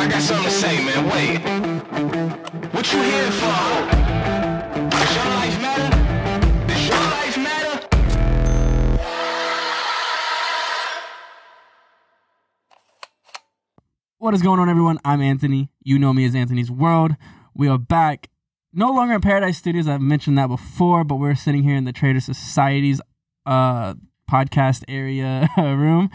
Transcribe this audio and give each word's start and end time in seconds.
I 0.00 0.08
got 0.08 0.22
something 0.22 0.46
to 0.46 0.50
say, 0.50 0.82
man. 0.82 1.04
Wait. 1.10 1.40
What 2.72 2.90
you 2.90 3.02
here 3.02 3.30
for? 3.32 3.60
Does 4.88 5.14
your 5.14 5.26
life 5.26 5.60
matter? 5.60 5.90
Does 6.66 6.88
your 6.88 6.96
life 6.96 7.36
matter? 7.36 7.86
What 14.16 14.32
is 14.32 14.40
going 14.40 14.58
on, 14.58 14.70
everyone? 14.70 14.98
I'm 15.04 15.20
Anthony. 15.20 15.70
You 15.82 15.98
know 15.98 16.14
me 16.14 16.24
as 16.24 16.34
Anthony's 16.34 16.70
World. 16.70 17.16
We 17.54 17.68
are 17.68 17.76
back, 17.76 18.30
no 18.72 18.90
longer 18.90 19.16
in 19.16 19.20
Paradise 19.20 19.58
Studios. 19.58 19.86
I've 19.86 20.00
mentioned 20.00 20.38
that 20.38 20.46
before, 20.46 21.04
but 21.04 21.16
we're 21.16 21.34
sitting 21.34 21.62
here 21.62 21.76
in 21.76 21.84
the 21.84 21.92
Trader 21.92 22.20
Society's 22.20 23.02
uh, 23.44 23.92
podcast 24.30 24.82
area 24.88 25.50
room, 25.58 26.08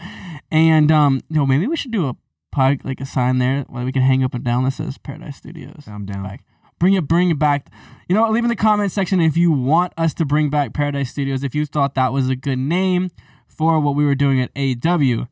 and 0.50 0.90
um, 0.90 1.20
you 1.28 1.36
know, 1.36 1.46
maybe 1.46 1.68
we 1.68 1.76
should 1.76 1.92
do 1.92 2.08
a 2.08 2.16
like 2.56 3.00
a 3.00 3.06
sign 3.06 3.38
there 3.38 3.62
where 3.68 3.84
we 3.84 3.92
can 3.92 4.02
hang 4.02 4.24
up 4.24 4.34
and 4.34 4.44
down 4.44 4.64
that 4.64 4.72
says 4.72 4.98
Paradise 4.98 5.36
Studios. 5.36 5.84
I'm 5.86 6.06
down. 6.06 6.24
Back. 6.24 6.44
Bring 6.78 6.94
it, 6.94 7.08
bring 7.08 7.30
it 7.30 7.38
back. 7.38 7.68
You 8.08 8.14
know, 8.14 8.28
leave 8.30 8.44
in 8.44 8.50
the 8.50 8.56
comment 8.56 8.92
section 8.92 9.20
if 9.20 9.36
you 9.36 9.50
want 9.50 9.92
us 9.96 10.12
to 10.14 10.24
bring 10.24 10.50
back 10.50 10.74
Paradise 10.74 11.10
Studios. 11.10 11.42
If 11.42 11.54
you 11.54 11.64
thought 11.66 11.94
that 11.94 12.12
was 12.12 12.28
a 12.28 12.36
good 12.36 12.58
name 12.58 13.10
for 13.46 13.80
what 13.80 13.94
we 13.94 14.04
were 14.04 14.14
doing 14.14 14.40
at 14.40 14.50
AW. 14.56 15.26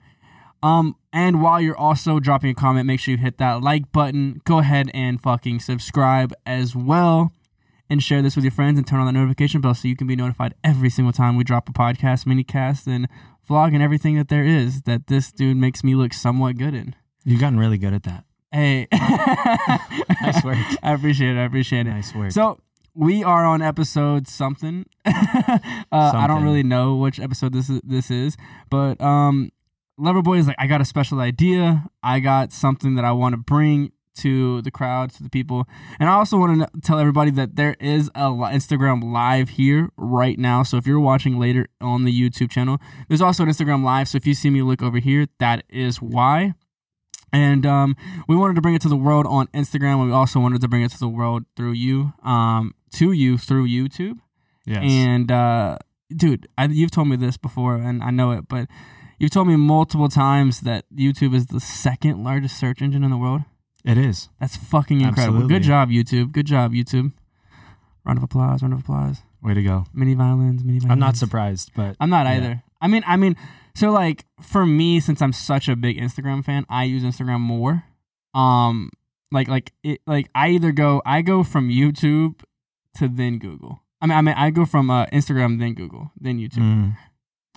Um, 0.62 0.96
and 1.12 1.42
while 1.42 1.60
you're 1.60 1.76
also 1.76 2.18
dropping 2.18 2.50
a 2.50 2.54
comment, 2.54 2.86
make 2.86 2.98
sure 2.98 3.12
you 3.12 3.18
hit 3.18 3.36
that 3.38 3.62
like 3.62 3.92
button. 3.92 4.40
Go 4.44 4.58
ahead 4.58 4.90
and 4.94 5.20
fucking 5.20 5.60
subscribe 5.60 6.32
as 6.46 6.74
well. 6.74 7.32
And 7.90 8.02
share 8.02 8.22
this 8.22 8.34
with 8.34 8.46
your 8.46 8.52
friends 8.52 8.78
and 8.78 8.86
turn 8.86 9.00
on 9.00 9.06
the 9.06 9.12
notification 9.12 9.60
bell 9.60 9.74
so 9.74 9.86
you 9.86 9.94
can 9.94 10.06
be 10.06 10.16
notified 10.16 10.54
every 10.64 10.88
single 10.88 11.12
time 11.12 11.36
we 11.36 11.44
drop 11.44 11.68
a 11.68 11.72
podcast, 11.72 12.24
mini 12.24 12.42
cast, 12.42 12.86
and 12.86 13.08
vlog 13.48 13.74
and 13.74 13.82
everything 13.82 14.16
that 14.16 14.28
there 14.28 14.42
is 14.42 14.82
that 14.82 15.08
this 15.08 15.30
dude 15.30 15.58
makes 15.58 15.84
me 15.84 15.94
look 15.94 16.14
somewhat 16.14 16.56
good 16.56 16.74
in. 16.74 16.94
You've 17.24 17.40
gotten 17.40 17.58
really 17.58 17.78
good 17.78 17.94
at 17.94 18.02
that. 18.04 18.24
Hey. 18.52 18.86
Nice 20.20 20.42
work. 20.42 20.56
I 20.82 20.94
appreciate 20.94 21.36
it. 21.36 21.38
I 21.38 21.44
appreciate 21.44 21.86
it. 21.86 21.90
Nice 21.90 22.14
work. 22.14 22.32
So 22.32 22.58
we 22.94 23.22
are 23.22 23.44
on 23.44 23.60
episode 23.60 24.26
something. 24.28 24.86
uh, 25.04 25.58
I 25.92 26.26
don't 26.26 26.44
really 26.44 26.62
know 26.62 26.96
which 26.96 27.20
episode 27.20 27.52
this 27.52 27.68
is, 27.68 27.80
this 27.84 28.10
is, 28.10 28.36
but 28.70 29.00
um, 29.00 29.50
Loverboy 29.98 30.38
is 30.38 30.46
like, 30.46 30.56
I 30.58 30.66
got 30.66 30.80
a 30.80 30.84
special 30.84 31.20
idea. 31.20 31.84
I 32.02 32.20
got 32.20 32.52
something 32.52 32.94
that 32.94 33.04
I 33.04 33.12
want 33.12 33.34
to 33.34 33.36
bring 33.36 33.92
to 34.18 34.62
the 34.62 34.70
crowd, 34.70 35.10
to 35.10 35.24
the 35.24 35.28
people, 35.28 35.66
and 35.98 36.08
I 36.08 36.12
also 36.12 36.38
want 36.38 36.60
to 36.60 36.80
tell 36.80 37.00
everybody 37.00 37.32
that 37.32 37.56
there 37.56 37.74
is 37.80 38.08
a 38.14 38.28
Instagram 38.28 39.12
live 39.12 39.50
here 39.50 39.90
right 39.96 40.38
now. 40.38 40.62
So 40.62 40.76
if 40.76 40.86
you're 40.86 41.00
watching 41.00 41.38
later 41.38 41.66
on 41.80 42.04
the 42.04 42.12
YouTube 42.12 42.50
channel, 42.50 42.78
there's 43.08 43.20
also 43.20 43.42
an 43.42 43.48
Instagram 43.48 43.84
live. 43.84 44.08
So 44.08 44.16
if 44.16 44.26
you 44.26 44.34
see 44.34 44.50
me 44.50 44.62
look 44.62 44.82
over 44.82 45.00
here, 45.00 45.26
that 45.40 45.64
is 45.68 46.00
why. 46.00 46.54
And 47.34 47.66
um, 47.66 47.96
we 48.28 48.36
wanted 48.36 48.54
to 48.54 48.60
bring 48.60 48.74
it 48.74 48.82
to 48.82 48.88
the 48.88 48.96
world 48.96 49.26
on 49.26 49.48
Instagram, 49.48 49.98
and 50.00 50.06
we 50.06 50.12
also 50.12 50.38
wanted 50.40 50.60
to 50.60 50.68
bring 50.68 50.82
it 50.82 50.90
to 50.92 50.98
the 50.98 51.08
world 51.08 51.44
through 51.56 51.72
you, 51.72 52.12
um, 52.22 52.74
to 52.92 53.10
you 53.12 53.36
through 53.38 53.66
YouTube. 53.66 54.18
yes. 54.64 54.82
And 54.84 55.30
uh, 55.32 55.78
dude, 56.14 56.46
I, 56.56 56.66
you've 56.66 56.92
told 56.92 57.08
me 57.08 57.16
this 57.16 57.36
before, 57.36 57.74
and 57.76 58.02
I 58.02 58.10
know 58.10 58.30
it, 58.30 58.46
but 58.48 58.68
you've 59.18 59.32
told 59.32 59.48
me 59.48 59.56
multiple 59.56 60.08
times 60.08 60.60
that 60.60 60.84
YouTube 60.94 61.34
is 61.34 61.46
the 61.46 61.58
second 61.60 62.22
largest 62.22 62.56
search 62.58 62.80
engine 62.80 63.02
in 63.02 63.10
the 63.10 63.16
world. 63.18 63.42
it 63.84 63.98
is. 63.98 64.28
That's 64.40 64.56
fucking 64.56 65.00
incredible. 65.00 65.38
Absolutely. 65.42 65.54
Good 65.56 65.62
job, 65.64 65.88
YouTube. 65.90 66.30
Good 66.32 66.46
job, 66.46 66.72
YouTube. 66.72 67.12
Round 68.04 68.18
of 68.18 68.22
applause. 68.22 68.62
Round 68.62 68.74
of 68.74 68.80
applause. 68.80 69.22
Way 69.42 69.54
to 69.54 69.62
go. 69.62 69.86
Mini 69.92 70.14
violins. 70.14 70.62
Mini 70.62 70.78
violins. 70.78 70.92
I'm 70.92 70.98
not 71.00 71.16
surprised, 71.16 71.72
but 71.74 71.96
I'm 72.00 72.10
not 72.10 72.26
Yeah. 72.26 72.32
either. 72.36 72.62
I 72.80 72.86
mean, 72.86 73.02
I 73.06 73.16
mean, 73.16 73.34
so 73.74 73.90
like 73.90 74.24
for 74.40 74.64
me, 74.66 75.00
since 75.00 75.20
I'm 75.20 75.32
such 75.32 75.68
a 75.68 75.76
big 75.76 75.98
Instagram 75.98 76.44
fan, 76.44 76.64
I 76.68 76.84
use 76.84 77.02
Instagram 77.02 77.40
more. 77.40 77.84
Um, 78.34 78.90
like 79.30 79.48
like 79.48 79.72
it 79.82 80.00
like 80.06 80.30
I 80.34 80.48
either 80.50 80.72
go 80.72 81.02
I 81.04 81.22
go 81.22 81.42
from 81.42 81.68
YouTube 81.68 82.40
to 82.98 83.08
then 83.08 83.38
Google. 83.38 83.82
I 84.00 84.06
mean, 84.06 84.18
I 84.18 84.22
mean, 84.22 84.34
I 84.36 84.50
go 84.50 84.64
from 84.64 84.90
uh, 84.90 85.06
Instagram 85.06 85.58
then 85.58 85.74
Google 85.74 86.12
then 86.20 86.38
YouTube 86.38 86.58
mm, 86.58 86.96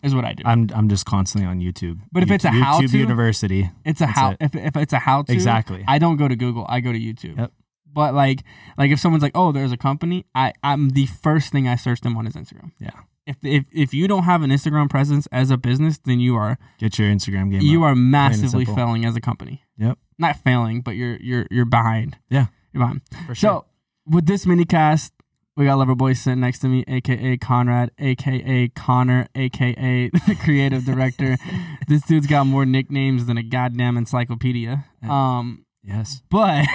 is 0.03 0.15
what 0.15 0.25
I 0.25 0.33
do. 0.33 0.43
I'm 0.45 0.69
I'm 0.73 0.89
just 0.89 1.05
constantly 1.05 1.47
on 1.47 1.59
YouTube. 1.59 1.99
But 2.11 2.23
if 2.23 2.31
it's 2.31 2.45
a 2.45 2.49
YouTube 2.49 2.63
how-to- 2.63 2.97
University, 2.97 3.69
it's 3.85 4.01
a 4.01 4.07
how 4.07 4.31
it. 4.31 4.37
if 4.39 4.55
if 4.55 4.75
it's 4.75 4.93
a 4.93 4.99
how 4.99 5.21
to 5.23 5.31
exactly. 5.31 5.83
I 5.87 5.99
don't 5.99 6.17
go 6.17 6.27
to 6.27 6.35
Google. 6.35 6.65
I 6.67 6.79
go 6.79 6.91
to 6.91 6.99
YouTube. 6.99 7.37
Yep. 7.37 7.51
But 7.97 8.13
like 8.13 8.43
like 8.77 8.91
if 8.91 8.99
someone's 8.99 9.23
like, 9.23 9.31
oh, 9.33 9.51
there's 9.51 9.71
a 9.71 9.77
company, 9.77 10.27
I 10.35 10.53
I'm 10.61 10.89
the 10.91 11.07
first 11.07 11.51
thing 11.51 11.67
I 11.67 11.75
search 11.75 12.01
them 12.01 12.15
on 12.15 12.27
is 12.27 12.35
Instagram. 12.35 12.71
yeah. 12.79 12.91
If 13.25 13.37
if 13.41 13.65
if 13.71 13.91
you 13.91 14.07
don't 14.07 14.25
have 14.25 14.43
an 14.43 14.51
Instagram 14.51 14.87
presence 14.87 15.27
as 15.31 15.49
a 15.49 15.57
business, 15.57 15.97
then 16.05 16.19
you 16.19 16.35
are 16.35 16.59
Get 16.77 16.99
your 16.99 17.09
Instagram 17.09 17.49
game. 17.49 17.61
you 17.61 17.83
up. 17.83 17.87
are 17.91 17.95
massively 17.95 18.65
failing 18.65 19.03
as 19.03 19.15
a 19.15 19.19
company. 19.19 19.63
Yep. 19.79 19.97
Not 20.19 20.35
failing, 20.43 20.81
but 20.81 20.91
you're 20.91 21.17
you're 21.17 21.47
you're 21.49 21.65
behind. 21.65 22.17
Yeah. 22.29 22.45
You're 22.71 22.83
behind. 22.83 23.01
For 23.25 23.33
sure. 23.33 23.49
So 23.49 23.65
with 24.05 24.27
this 24.27 24.45
mini 24.45 24.65
cast, 24.65 25.11
we 25.55 25.65
got 25.65 25.79
Loverboy 25.79 26.15
sitting 26.15 26.41
next 26.41 26.59
to 26.59 26.67
me, 26.67 26.83
aka 26.87 27.35
Conrad, 27.37 27.89
aka 27.97 28.67
Connor, 28.75 29.27
aka 29.33 30.09
the 30.27 30.35
creative 30.43 30.85
director. 30.85 31.35
this 31.87 32.03
dude's 32.03 32.27
got 32.27 32.45
more 32.45 32.63
nicknames 32.63 33.25
than 33.25 33.39
a 33.39 33.43
goddamn 33.43 33.97
encyclopedia. 33.97 34.85
Um, 35.01 35.65
yes. 35.87 36.21
but 36.29 36.65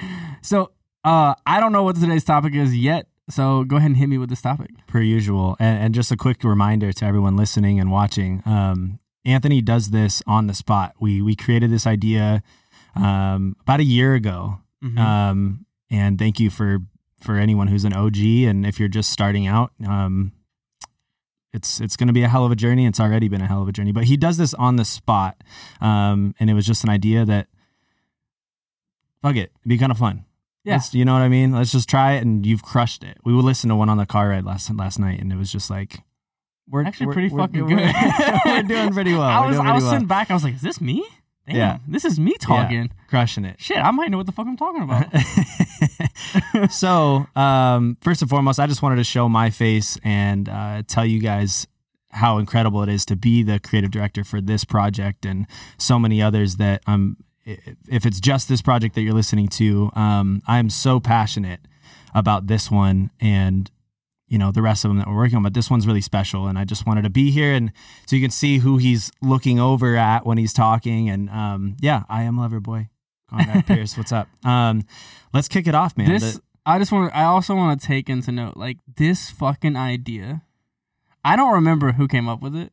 so 0.42 0.72
uh, 1.04 1.34
I 1.46 1.60
don't 1.60 1.72
know 1.72 1.82
what 1.82 1.96
today's 1.96 2.24
topic 2.24 2.54
is 2.54 2.74
yet. 2.76 3.06
So 3.30 3.62
go 3.64 3.76
ahead 3.76 3.90
and 3.90 3.96
hit 3.96 4.08
me 4.08 4.18
with 4.18 4.30
this 4.30 4.42
topic. 4.42 4.70
per 4.88 5.00
usual. 5.00 5.56
And, 5.60 5.84
and 5.84 5.94
just 5.94 6.10
a 6.10 6.16
quick 6.16 6.42
reminder 6.44 6.92
to 6.92 7.04
everyone 7.04 7.36
listening 7.36 7.78
and 7.78 7.90
watching. 7.90 8.42
Um, 8.46 8.98
Anthony 9.24 9.60
does 9.62 9.90
this 9.90 10.22
on 10.26 10.48
the 10.48 10.54
spot. 10.54 10.94
We 10.98 11.22
we 11.22 11.36
created 11.36 11.70
this 11.70 11.86
idea 11.86 12.42
um, 12.96 13.54
about 13.60 13.78
a 13.80 13.84
year 13.84 14.14
ago, 14.14 14.58
Mhm. 14.84 14.98
um, 14.98 15.66
and 15.90 16.18
thank 16.18 16.40
you 16.40 16.50
for 16.50 16.78
for 17.20 17.36
anyone 17.36 17.68
who's 17.68 17.84
an 17.84 17.92
OG 17.92 18.18
and 18.48 18.66
if 18.66 18.80
you're 18.80 18.88
just 18.88 19.10
starting 19.12 19.46
out. 19.46 19.70
Um, 19.86 20.32
it's 21.52 21.80
it's 21.80 21.96
going 21.96 22.08
to 22.08 22.12
be 22.12 22.22
a 22.24 22.28
hell 22.28 22.44
of 22.44 22.50
a 22.50 22.56
journey. 22.56 22.86
It's 22.86 22.98
already 22.98 23.28
been 23.28 23.40
a 23.42 23.46
hell 23.46 23.62
of 23.62 23.68
a 23.68 23.72
journey, 23.72 23.92
but 23.92 24.04
he 24.04 24.16
does 24.16 24.38
this 24.38 24.54
on 24.54 24.76
the 24.76 24.84
spot, 24.84 25.36
um, 25.80 26.34
and 26.40 26.50
it 26.50 26.54
was 26.54 26.66
just 26.66 26.82
an 26.82 26.90
idea 26.90 27.24
that 27.26 27.46
fuck 29.22 29.36
it, 29.36 29.52
it'd 29.60 29.68
be 29.68 29.78
kind 29.78 29.92
of 29.92 29.98
fun. 29.98 30.24
Yeah. 30.64 30.74
Let's- 30.74 30.94
you 30.94 31.04
know 31.04 31.14
what 31.14 31.22
I 31.22 31.28
mean? 31.28 31.52
Let's 31.52 31.72
just 31.72 31.88
try 31.88 32.12
it, 32.12 32.22
and 32.22 32.44
you've 32.46 32.62
crushed 32.62 33.02
it. 33.04 33.18
We 33.24 33.32
would 33.34 33.44
listen 33.44 33.68
to 33.70 33.76
one 33.76 33.88
on 33.88 33.96
the 33.98 34.06
car 34.06 34.28
ride 34.28 34.44
last 34.44 34.72
last 34.74 34.98
night, 34.98 35.20
and 35.20 35.32
it 35.32 35.36
was 35.36 35.50
just 35.50 35.70
like 35.70 36.00
we're 36.68 36.84
Actually, 36.84 37.06
we're- 37.06 37.14
pretty 37.14 37.34
we're- 37.34 37.42
fucking 37.46 37.64
we're- 37.66 37.92
good. 37.92 38.40
we're 38.44 38.62
doing 38.62 38.92
pretty 38.92 39.12
well. 39.14 39.22
I 39.22 39.46
was 39.46 39.58
I 39.58 39.72
was 39.72 39.82
well. 39.84 39.92
sitting 39.92 40.06
back. 40.06 40.30
I 40.30 40.34
was 40.34 40.44
like, 40.44 40.54
"Is 40.54 40.60
this 40.62 40.80
me? 40.80 41.04
Damn, 41.46 41.56
Yeah. 41.56 41.78
this 41.88 42.04
is 42.04 42.20
me 42.20 42.34
talking." 42.40 42.90
crushing 43.08 43.44
it. 43.44 43.60
Shit, 43.60 43.76
I 43.78 43.90
might 43.90 44.10
know 44.10 44.16
what 44.18 44.26
the 44.26 44.32
fuck 44.32 44.46
I'm 44.46 44.56
talking 44.56 44.82
about. 44.82 45.06
so, 46.70 47.26
um, 47.36 47.96
first 48.00 48.22
and 48.22 48.30
foremost, 48.30 48.58
I 48.60 48.66
just 48.66 48.82
wanted 48.82 48.96
to 48.96 49.04
show 49.04 49.28
my 49.28 49.50
face 49.50 49.98
and 50.04 50.48
uh, 50.48 50.82
tell 50.86 51.04
you 51.04 51.18
guys 51.20 51.66
how 52.10 52.38
incredible 52.38 52.82
it 52.82 52.88
is 52.88 53.04
to 53.06 53.16
be 53.16 53.42
the 53.42 53.58
creative 53.58 53.90
director 53.90 54.22
for 54.24 54.40
this 54.40 54.64
project 54.64 55.24
and 55.26 55.46
so 55.78 55.98
many 55.98 56.20
others 56.22 56.56
that 56.56 56.82
um, 56.86 57.16
i- 57.18 57.31
if 57.44 58.06
it's 58.06 58.20
just 58.20 58.48
this 58.48 58.62
project 58.62 58.94
that 58.94 59.02
you're 59.02 59.14
listening 59.14 59.48
to, 59.48 59.90
um, 59.94 60.42
I'm 60.46 60.70
so 60.70 61.00
passionate 61.00 61.60
about 62.14 62.46
this 62.46 62.70
one 62.70 63.10
and 63.20 63.70
you 64.28 64.38
know 64.38 64.50
the 64.52 64.62
rest 64.62 64.84
of 64.84 64.90
them 64.90 64.98
that 64.98 65.06
we're 65.08 65.16
working 65.16 65.36
on 65.36 65.42
but 65.42 65.54
this 65.54 65.70
one's 65.70 65.86
really 65.86 66.00
special 66.02 66.46
and 66.46 66.58
i 66.58 66.64
just 66.64 66.86
wanted 66.86 67.02
to 67.02 67.10
be 67.10 67.30
here 67.30 67.54
and 67.54 67.72
so 68.06 68.16
you 68.16 68.20
can 68.20 68.30
see 68.30 68.58
who 68.58 68.76
he's 68.76 69.10
looking 69.22 69.58
over 69.58 69.96
at 69.96 70.24
when 70.26 70.36
he's 70.36 70.52
talking 70.52 71.08
and 71.08 71.30
um, 71.30 71.74
yeah 71.80 72.02
i 72.10 72.22
am 72.22 72.36
loverboy 72.36 72.86
conrad 73.30 73.66
pierce 73.66 73.96
what's 73.96 74.12
up 74.12 74.28
um, 74.44 74.82
let's 75.32 75.48
kick 75.48 75.66
it 75.66 75.74
off 75.74 75.96
man 75.96 76.08
this 76.08 76.34
The- 76.34 76.42
I 76.64 76.78
just 76.78 76.92
want. 76.92 77.12
I 77.14 77.24
also 77.24 77.56
want 77.56 77.80
to 77.80 77.86
take 77.86 78.08
into 78.08 78.30
note 78.30 78.56
like 78.56 78.78
this 78.96 79.30
fucking 79.30 79.74
idea. 79.76 80.42
I 81.24 81.34
don't 81.34 81.52
remember 81.54 81.92
who 81.92 82.06
came 82.06 82.28
up 82.28 82.40
with 82.40 82.54
it, 82.54 82.72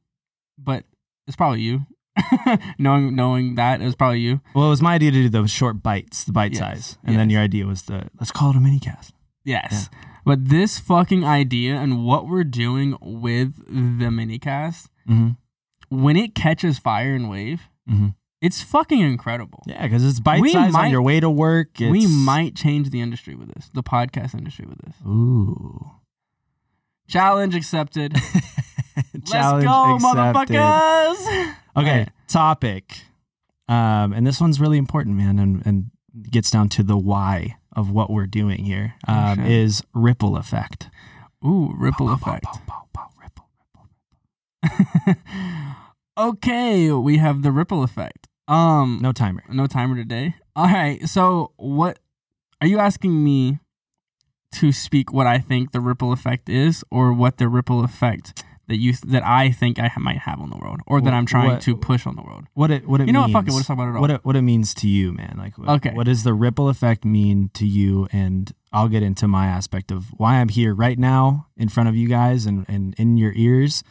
but 0.57 0.83
it's 1.25 1.35
probably 1.35 1.61
you. 1.61 1.87
knowing 2.79 3.15
knowing 3.15 3.55
that 3.55 3.81
it 3.81 3.85
was 3.85 3.95
probably 3.95 4.19
you. 4.19 4.41
Well, 4.53 4.67
it 4.67 4.69
was 4.69 4.81
my 4.81 4.95
idea 4.95 5.11
to 5.11 5.23
do 5.23 5.29
the 5.29 5.47
short 5.47 5.81
bites, 5.83 6.23
the 6.23 6.31
bite 6.31 6.51
Yes, 6.53 6.59
size, 6.59 6.97
and 7.03 7.17
then 7.17 7.29
your 7.29 7.41
idea 7.41 7.65
was 7.65 7.83
the 7.83 8.09
let's 8.19 8.31
call 8.31 8.51
it 8.51 8.55
a 8.55 8.59
mini 8.59 8.79
cast. 8.79 9.13
Yes. 9.43 9.89
But 10.25 10.49
this 10.49 10.79
fucking 10.79 11.23
idea 11.23 11.75
and 11.77 12.03
what 12.05 12.27
we're 12.27 12.43
doing 12.43 12.97
with 13.01 13.55
the 13.67 14.05
minicast, 14.09 14.89
Mm-hmm. 15.09 15.29
when 15.89 16.15
it 16.17 16.35
catches 16.35 16.77
fire 16.77 17.15
and 17.15 17.29
wave, 17.29 17.61
Mhm. 17.89 18.13
it's 18.41 18.61
fucking 18.61 18.99
incredible. 18.99 19.63
Yeah, 19.65 19.81
because 19.83 20.05
it's 20.05 20.19
bite 20.19 20.41
We 20.41 20.51
size 20.51 20.73
might- 20.73 20.85
on 20.85 20.91
your 20.91 21.01
way 21.01 21.19
to 21.19 21.29
work. 21.29 21.79
It's, 21.81 21.89
We 21.89 22.05
might 22.05 22.55
change 22.55 22.89
the 22.91 23.01
industry 23.01 23.33
with 23.33 23.53
this, 23.55 23.69
the 23.73 23.81
podcast 23.81 24.35
industry 24.37 24.65
with 24.67 24.77
this. 24.85 24.93
Ooh. 25.07 25.91
Challenge 27.07 27.55
accepted. 27.55 28.15
Challenge 29.25 29.65
Let's 29.65 29.65
go, 29.65 29.95
accepted. 29.95 30.55
motherfuckers. 30.55 31.53
Okay, 31.77 32.07
topic. 32.27 33.01
Um, 33.67 34.13
and 34.13 34.25
this 34.25 34.41
one's 34.41 34.59
really 34.59 34.77
important, 34.77 35.15
man, 35.15 35.37
and, 35.39 35.65
and 35.65 35.91
gets 36.31 36.49
down 36.51 36.69
to 36.69 36.83
the 36.83 36.97
why 36.97 37.57
of 37.75 37.91
what 37.91 38.09
we're 38.09 38.25
doing 38.25 38.65
here. 38.65 38.95
Oh, 39.07 39.13
Um, 39.13 39.37
shit. 39.37 39.51
is 39.51 39.83
ripple 39.93 40.35
effect. 40.37 40.89
Ooh, 41.45 41.73
ripple 41.77 42.07
Pow, 42.07 42.13
effect. 42.15 42.43
pow, 42.45 42.51
pow, 42.67 42.85
pow, 42.93 43.07
pow, 43.07 43.09
ripple, 43.21 43.49
ripple. 45.05 45.15
okay, 46.17 46.91
we 46.91 47.17
have 47.17 47.41
the 47.43 47.51
ripple 47.51 47.83
effect. 47.83 48.27
Um, 48.47 48.99
No 49.01 49.11
timer. 49.11 49.43
no 49.49 49.67
timer 49.67 49.95
today. 49.95 50.35
All 50.55 50.65
right. 50.65 51.07
So, 51.07 51.51
what 51.57 51.99
are 52.61 52.67
you 52.67 52.79
asking 52.79 53.23
me 53.23 53.59
to 54.55 54.71
speak? 54.71 55.13
What 55.13 55.27
I 55.27 55.37
think 55.37 55.71
the 55.71 55.79
ripple 55.79 56.11
effect 56.11 56.49
is, 56.49 56.83
or 56.89 57.13
what 57.13 57.37
the 57.37 57.47
ripple 57.47 57.83
effect 57.83 58.43
that 58.69 58.77
you 58.77 58.93
that 59.07 59.23
I 59.25 59.51
think 59.51 59.77
I 59.79 59.87
ha- 59.87 59.99
might 59.99 60.19
have 60.19 60.39
on 60.39 60.49
the 60.49 60.55
world, 60.57 60.79
or 60.87 61.01
that 61.01 61.13
I'm 61.13 61.25
trying 61.25 61.49
what- 61.51 61.61
to 61.61 61.75
push 61.75 62.07
on 62.07 62.15
the 62.15 62.21
world? 62.21 62.45
What 62.53 62.71
it 62.71 62.87
what 62.87 63.01
it 63.01 63.07
You 63.07 63.13
know 63.13 63.21
what? 63.21 63.27
means, 63.27 63.33
Fuck 63.37 63.47
it, 63.49 63.51
we'll 63.51 63.63
talk 63.63 63.75
about 63.75 63.89
it 63.89 63.95
all. 63.95 64.01
What 64.01 64.11
it 64.11 64.23
what 64.25 64.35
it 64.37 64.41
means 64.43 64.73
to 64.75 64.87
you, 64.87 65.11
man. 65.11 65.35
Like 65.37 65.57
what, 65.57 65.67
Okay. 65.69 65.91
what 65.93 66.05
does 66.05 66.23
the 66.23 66.33
ripple 66.33 66.69
effect 66.69 67.03
mean 67.03 67.49
to 67.55 67.65
you? 67.67 68.07
And 68.13 68.51
I'll 68.71 68.87
get 68.87 69.03
into 69.03 69.27
my 69.27 69.47
aspect 69.47 69.91
of 69.91 70.07
why 70.17 70.35
I'm 70.35 70.49
here 70.49 70.73
right 70.73 70.97
now 70.97 71.47
in 71.57 71.67
front 71.69 71.89
of 71.89 71.95
you 71.95 72.07
guys 72.07 72.45
and, 72.45 72.65
and 72.69 72.93
in 72.97 73.17
your 73.17 73.33
ears. 73.35 73.83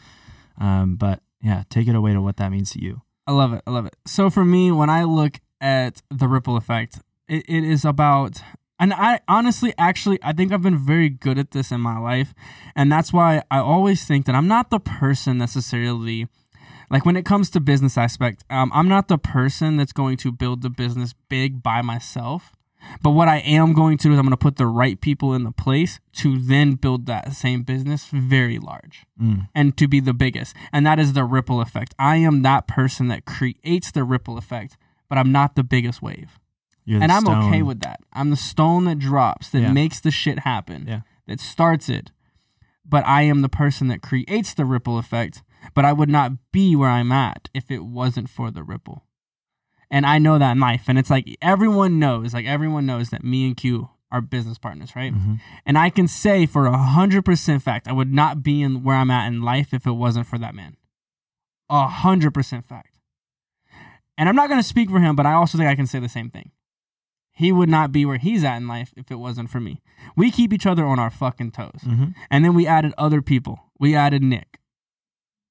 Um, 0.57 0.95
but 0.95 1.21
yeah, 1.41 1.63
take 1.69 1.87
it 1.87 1.95
away 1.95 2.13
to 2.13 2.21
what 2.21 2.37
that 2.37 2.51
means 2.51 2.71
to 2.71 2.81
you. 2.83 3.01
I 3.27 3.31
love 3.33 3.53
it. 3.53 3.61
I 3.67 3.71
love 3.71 3.85
it. 3.85 3.95
So 4.07 4.29
for 4.29 4.43
me, 4.43 4.71
when 4.71 4.89
I 4.89 5.03
look 5.03 5.39
at 5.61 6.01
the 6.09 6.27
ripple 6.27 6.57
effect, 6.57 6.99
it, 7.27 7.43
it 7.47 7.63
is 7.63 7.85
about, 7.85 8.41
and 8.79 8.93
I 8.93 9.19
honestly, 9.27 9.73
actually, 9.77 10.19
I 10.23 10.33
think 10.33 10.51
I've 10.51 10.61
been 10.61 10.77
very 10.77 11.09
good 11.09 11.37
at 11.37 11.51
this 11.51 11.71
in 11.71 11.81
my 11.81 11.97
life. 11.99 12.33
And 12.75 12.91
that's 12.91 13.11
why 13.11 13.43
I 13.51 13.59
always 13.59 14.05
think 14.05 14.25
that 14.25 14.35
I'm 14.35 14.47
not 14.47 14.69
the 14.69 14.79
person 14.79 15.37
necessarily, 15.37 16.27
like 16.89 17.05
when 17.05 17.17
it 17.17 17.25
comes 17.25 17.49
to 17.51 17.59
business 17.59 17.97
aspect, 17.97 18.43
um, 18.49 18.71
I'm 18.73 18.87
not 18.87 19.07
the 19.07 19.17
person 19.17 19.77
that's 19.77 19.91
going 19.93 20.17
to 20.17 20.31
build 20.31 20.61
the 20.61 20.69
business 20.69 21.13
big 21.27 21.61
by 21.61 21.81
myself. 21.81 22.53
But 23.03 23.09
what 23.09 23.27
I 23.27 23.39
am 23.39 23.73
going 23.73 23.97
to 23.97 24.07
do 24.07 24.13
is 24.13 24.17
I'm 24.17 24.23
going 24.25 24.31
to 24.31 24.37
put 24.37 24.55
the 24.55 24.65
right 24.65 24.99
people 25.01 25.33
in 25.33 25.43
the 25.43 25.51
place 25.51 25.99
to 26.13 26.39
then 26.39 26.75
build 26.75 27.07
that 27.07 27.33
same 27.33 27.63
business 27.63 28.07
very 28.11 28.57
large 28.57 29.05
Mm. 29.21 29.49
and 29.53 29.75
to 29.75 29.85
be 29.85 29.99
the 29.99 30.13
biggest. 30.13 30.55
And 30.71 30.85
that 30.85 30.97
is 30.97 31.11
the 31.11 31.25
ripple 31.25 31.59
effect. 31.59 31.93
I 31.99 32.15
am 32.17 32.41
that 32.43 32.67
person 32.67 33.09
that 33.09 33.25
creates 33.25 33.91
the 33.91 34.05
ripple 34.05 34.37
effect, 34.37 34.77
but 35.09 35.17
I'm 35.17 35.29
not 35.33 35.55
the 35.55 35.63
biggest 35.63 36.01
wave. 36.01 36.39
You're 36.89 37.03
And 37.03 37.11
I'm 37.11 37.21
stone. 37.21 37.43
okay 37.49 37.61
with 37.61 37.81
that. 37.81 37.99
I'm 38.13 38.31
the 38.31 38.35
stone 38.35 38.85
that 38.85 38.97
drops, 38.97 39.49
that 39.51 39.61
Yeah. 39.61 39.71
makes 39.71 39.99
the 39.99 40.09
shit 40.09 40.39
happen, 40.39 40.85
Yeah. 40.87 41.01
that 41.27 41.39
starts 41.39 41.87
it. 41.87 42.11
But 42.83 43.05
I 43.05 43.21
am 43.21 43.41
the 43.41 43.49
person 43.49 43.89
that 43.89 44.01
creates 44.01 44.55
the 44.55 44.65
ripple 44.65 44.97
effect, 44.97 45.43
but 45.75 45.85
I 45.85 45.93
would 45.93 46.09
not 46.09 46.51
be 46.51 46.75
where 46.75 46.89
I'm 46.89 47.11
at 47.11 47.47
if 47.53 47.69
it 47.69 47.85
wasn't 47.85 48.27
for 48.27 48.49
the 48.49 48.63
ripple. 48.63 49.05
And 49.91 50.03
I 50.03 50.17
know 50.17 50.39
that 50.39 50.53
in 50.53 50.59
life. 50.59 50.85
And 50.87 50.97
it's 50.97 51.11
like 51.11 51.37
everyone 51.43 51.99
knows, 51.99 52.33
like 52.33 52.47
everyone 52.47 52.87
knows 52.87 53.11
that 53.11 53.23
me 53.23 53.45
and 53.45 53.55
Q 53.55 53.89
are 54.11 54.21
business 54.21 54.57
partners, 54.57 54.95
right? 54.95 55.13
Mhm. 55.13 55.39
And 55.67 55.77
I 55.77 55.91
can 55.91 56.07
say 56.07 56.47
for 56.47 56.65
a 56.65 56.75
hundred 56.75 57.23
percent 57.23 57.61
fact, 57.61 57.87
I 57.87 57.91
would 57.91 58.11
not 58.11 58.41
be 58.41 58.63
in 58.63 58.81
where 58.81 58.95
I'm 58.95 59.11
at 59.11 59.27
in 59.27 59.43
life 59.43 59.75
if 59.75 59.85
it 59.85 59.91
wasn't 59.91 60.25
for 60.25 60.39
that 60.39 60.55
man. 60.55 60.75
A 61.69 61.87
hundred 61.87 62.33
percent 62.33 62.65
fact. 62.67 62.97
And 64.17 64.27
I'm 64.27 64.35
not 64.35 64.49
gonna 64.49 64.63
speak 64.63 64.89
for 64.89 64.99
him, 64.99 65.15
but 65.15 65.27
I 65.27 65.33
also 65.33 65.55
think 65.55 65.69
I 65.69 65.75
can 65.75 65.85
say 65.85 65.99
the 65.99 66.09
same 66.09 66.31
thing. 66.31 66.49
He 67.39 67.51
would 67.53 67.69
not 67.69 67.91
be 67.91 68.05
where 68.05 68.17
he's 68.17 68.43
at 68.43 68.57
in 68.57 68.67
life 68.67 68.93
if 68.97 69.09
it 69.09 69.15
wasn't 69.15 69.49
for 69.49 69.59
me. 69.61 69.81
We 70.15 70.29
keep 70.29 70.51
each 70.53 70.65
other 70.65 70.85
on 70.85 70.99
our 70.99 71.09
fucking 71.09 71.51
toes. 71.51 71.81
Mhm. 71.85 72.13
And 72.29 72.43
then 72.43 72.53
we 72.53 72.67
added 72.67 72.93
other 72.97 73.21
people. 73.21 73.55
We 73.79 73.95
added 73.95 74.21
Nick. 74.23 74.59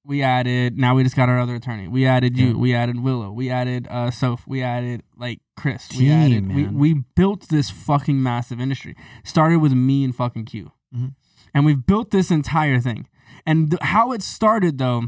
We 0.05 0.21
added 0.21 0.77
now 0.77 0.95
we 0.95 1.03
just 1.03 1.15
got 1.15 1.29
our 1.29 1.39
other 1.39 1.55
attorney. 1.55 1.87
We 1.87 2.05
added 2.05 2.37
you. 2.37 2.49
Yeah. 2.49 2.53
We 2.53 2.73
added 2.75 2.99
Willow. 2.99 3.31
We 3.31 3.49
added 3.49 3.87
uh 3.89 4.11
Soph. 4.11 4.45
We 4.47 4.61
added 4.61 5.01
like 5.17 5.39
Chris. 5.57 5.89
we 5.97 6.09
added 6.11 6.43
man. 6.47 6.75
we 6.75 6.93
built 7.15 7.49
this 7.49 7.69
fucking 7.69 8.21
massive 8.21 8.59
industry. 8.61 8.95
Started 9.23 9.57
with 9.59 9.73
me 9.73 10.03
and 10.03 10.15
fucking 10.15 10.45
Q. 10.45 10.71
Mhm. 10.95 11.15
And 11.53 11.65
we've 11.65 11.85
built 11.85 12.11
this 12.11 12.29
entire 12.31 12.79
thing. 12.79 13.07
And 13.45 13.71
th- 13.71 13.81
how 13.81 14.11
it 14.11 14.21
started 14.21 14.77
though 14.77 15.05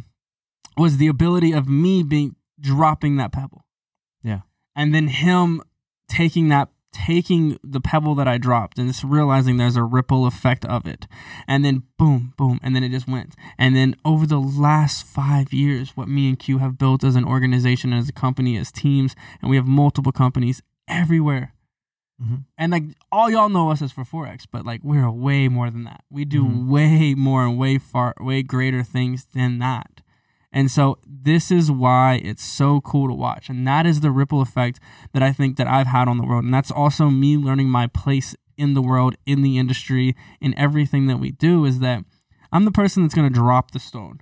was 0.78 0.98
the 0.98 1.08
ability 1.08 1.52
of 1.52 1.68
me 1.70 2.02
being 2.04 2.36
dropping 2.60 3.18
that 3.18 3.32
pebble. 3.32 3.66
Yeah. 4.24 4.42
And 4.76 4.94
then 4.96 5.08
him 5.08 5.62
taking 6.12 6.50
that 6.50 6.70
taking 6.92 7.58
the 7.64 7.80
pebble 7.80 8.16
that 8.16 8.28
I 8.28 8.38
dropped 8.38 8.78
and 8.78 8.90
just 8.90 9.02
realizing 9.04 9.56
there's 9.56 9.78
a 9.78 9.84
ripple 9.84 10.26
effect 10.26 10.66
of 10.66 10.86
it. 10.86 11.08
And 11.48 11.64
then 11.64 11.84
boom, 11.98 12.34
boom, 12.36 12.60
and 12.62 12.76
then 12.76 12.84
it 12.84 12.90
just 12.90 13.08
went. 13.08 13.34
And 13.58 13.78
then 13.78 13.96
over 14.04 14.28
the 14.28 14.42
last 14.42 15.06
five 15.06 15.54
years, 15.54 15.92
what 15.96 16.10
me 16.10 16.28
and 16.28 16.38
Q 16.38 16.58
have 16.58 16.78
built 16.78 17.06
as 17.06 17.16
an 17.16 17.24
organization, 17.24 17.94
as 17.94 18.10
a 18.10 18.12
company, 18.12 18.58
as 18.58 18.74
teams, 18.74 19.16
and 19.42 19.50
we 19.50 19.56
have 19.56 19.66
multiple 19.66 20.12
companies 20.12 20.62
everywhere. 20.86 21.54
Mhm. 22.22 22.44
And 22.58 22.72
like 22.74 22.84
all 23.10 23.30
y'all 23.30 23.50
know 23.50 23.72
us 23.72 23.82
as 23.82 23.94
for 23.94 24.04
Forex, 24.04 24.46
but 24.52 24.66
like 24.66 24.82
we're 24.84 25.10
way 25.10 25.48
more 25.48 25.72
than 25.72 25.86
that. 25.86 26.04
We 26.10 26.26
do 26.26 26.44
Mhm. 26.44 26.68
way 26.68 27.16
more 27.16 27.46
and 27.46 27.58
way 27.58 27.78
far, 27.78 28.14
way 28.20 28.44
greater 28.44 28.84
things 28.84 29.26
than 29.34 29.60
that. 29.60 30.02
And 30.54 30.70
so 30.70 30.98
this 31.06 31.50
is 31.50 31.72
why 31.72 32.20
it's 32.24 32.44
so 32.44 32.82
cool 32.82 33.08
to 33.08 33.14
watch. 33.14 33.50
And 33.50 33.66
that 33.68 33.86
is 33.86 34.02
the 34.02 34.12
ripple 34.12 34.42
effect 34.42 34.80
that 35.14 35.24
I 35.24 35.32
think 35.32 35.58
that 35.58 35.68
I've 35.68 35.88
had 35.88 36.08
on 36.08 36.18
the 36.18 36.26
world. 36.26 36.44
And 36.44 36.54
that's 36.54 36.72
also 36.72 37.10
me 37.10 37.38
learning 37.38 37.70
my 37.70 37.88
place 37.88 38.36
in 38.58 38.74
the 38.74 38.82
world, 38.82 39.16
in 39.26 39.42
the 39.42 39.58
industry, 39.58 40.16
in 40.40 40.58
everything 40.58 41.08
that 41.08 41.18
we 41.18 41.32
do 41.32 41.66
is 41.66 41.80
that 41.80 42.04
I'm 42.52 42.66
the 42.66 42.72
person 42.72 43.04
that's 43.04 43.16
going 43.16 43.32
to 43.32 43.34
drop 43.34 43.72
the 43.72 43.80
stone. 43.80 44.20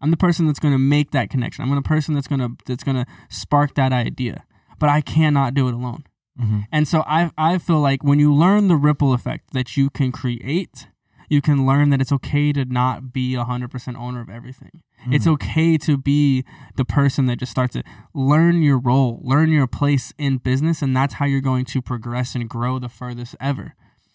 I'm 0.00 0.10
the 0.10 0.16
person 0.16 0.46
that's 0.46 0.60
going 0.60 0.74
to 0.74 0.78
make 0.78 1.10
that 1.10 1.28
connection. 1.28 1.64
I'm 1.64 1.74
the 1.74 1.82
person 1.82 2.14
that's 2.14 2.28
going 2.28 2.40
to 2.40 2.56
that's 2.66 2.84
going 2.84 2.96
to 2.96 3.06
spark 3.28 3.74
that 3.74 3.92
idea. 3.92 4.44
But 4.78 4.90
I 4.90 5.00
cannot 5.00 5.54
do 5.54 5.66
it 5.68 5.74
alone. 5.74 6.04
Mhm. 6.40 6.66
And 6.70 6.86
so 6.86 7.02
I 7.06 7.30
I 7.36 7.58
feel 7.58 7.80
like 7.80 8.04
when 8.04 8.18
you 8.18 8.32
learn 8.32 8.68
the 8.68 8.76
ripple 8.76 9.12
effect 9.12 9.52
that 9.52 9.76
you 9.76 9.90
can 9.90 10.12
create, 10.12 10.88
you 11.28 11.40
can 11.40 11.66
learn 11.66 11.90
that 11.90 12.00
it's 12.00 12.12
okay 12.12 12.52
to 12.52 12.64
not 12.64 13.12
be 13.12 13.34
100% 13.36 13.96
owner 13.96 14.20
of 14.20 14.28
everything. 14.28 14.82
It's 15.10 15.24
hmm. 15.24 15.32
okay 15.32 15.78
to 15.78 15.96
be 15.96 16.44
the 16.76 16.84
person 16.84 17.26
that 17.26 17.36
just 17.38 17.52
starts 17.52 17.74
to 17.74 17.82
learn 18.14 18.62
your 18.62 18.78
role, 18.78 19.20
learn 19.22 19.50
your 19.50 19.66
place 19.66 20.12
in 20.18 20.38
business, 20.38 20.82
and 20.82 20.96
that's 20.96 21.14
how 21.14 21.26
you're 21.26 21.40
going 21.40 21.64
to 21.66 21.82
progress 21.82 22.34
and 22.34 22.48
grow 22.48 22.78
the 22.78 22.88
furthest 22.88 23.36
ever. 23.40 23.74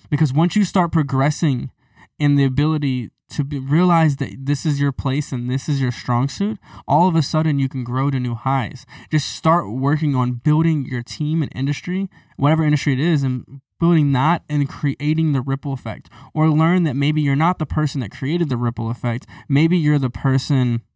Because 0.10 0.34
once 0.34 0.56
you 0.56 0.66
start 0.66 0.92
progressing 0.92 1.72
in 2.18 2.36
the 2.36 2.44
ability 2.44 3.12
to 3.30 3.44
be, 3.44 3.60
realize 3.60 4.18
that 4.18 4.46
this 4.46 4.66
is 4.66 4.80
your 4.80 4.92
place 4.92 5.32
and 5.32 5.50
this 5.50 5.70
is 5.70 5.80
your 5.80 5.92
strong 5.92 6.28
suit, 6.28 6.58
all 6.88 7.08
of 7.08 7.16
a 7.16 7.22
sudden 7.22 7.60
you 7.60 7.70
can 7.70 7.84
grow 7.84 8.10
to 8.10 8.20
new 8.20 8.36
highs. 8.36 8.86
Just 9.12 9.30
start 9.30 9.72
working 9.72 10.16
on 10.16 10.34
building 10.34 10.86
your 10.86 11.04
team 11.04 11.42
and 11.42 11.52
industry, 11.56 12.10
whatever 12.38 12.64
industry 12.64 12.94
it 12.94 13.00
is, 13.00 13.24
and 13.24 13.62
building 13.80 14.12
that 14.14 14.44
and 14.50 14.68
creating 14.70 15.32
the 15.34 15.42
ripple 15.42 15.74
effect. 15.74 16.10
Or 16.34 16.50
learn 16.50 16.84
that 16.84 16.96
maybe 16.96 17.22
you're 17.22 17.36
not 17.36 17.60
the 17.60 17.66
person 17.66 18.02
that 18.02 18.12
created 18.12 18.50
the 18.50 18.58
ripple 18.58 18.90
effect. 18.90 19.26
Maybe 19.48 19.78
you're 19.78 20.00
the 20.00 20.10
person. 20.10 20.82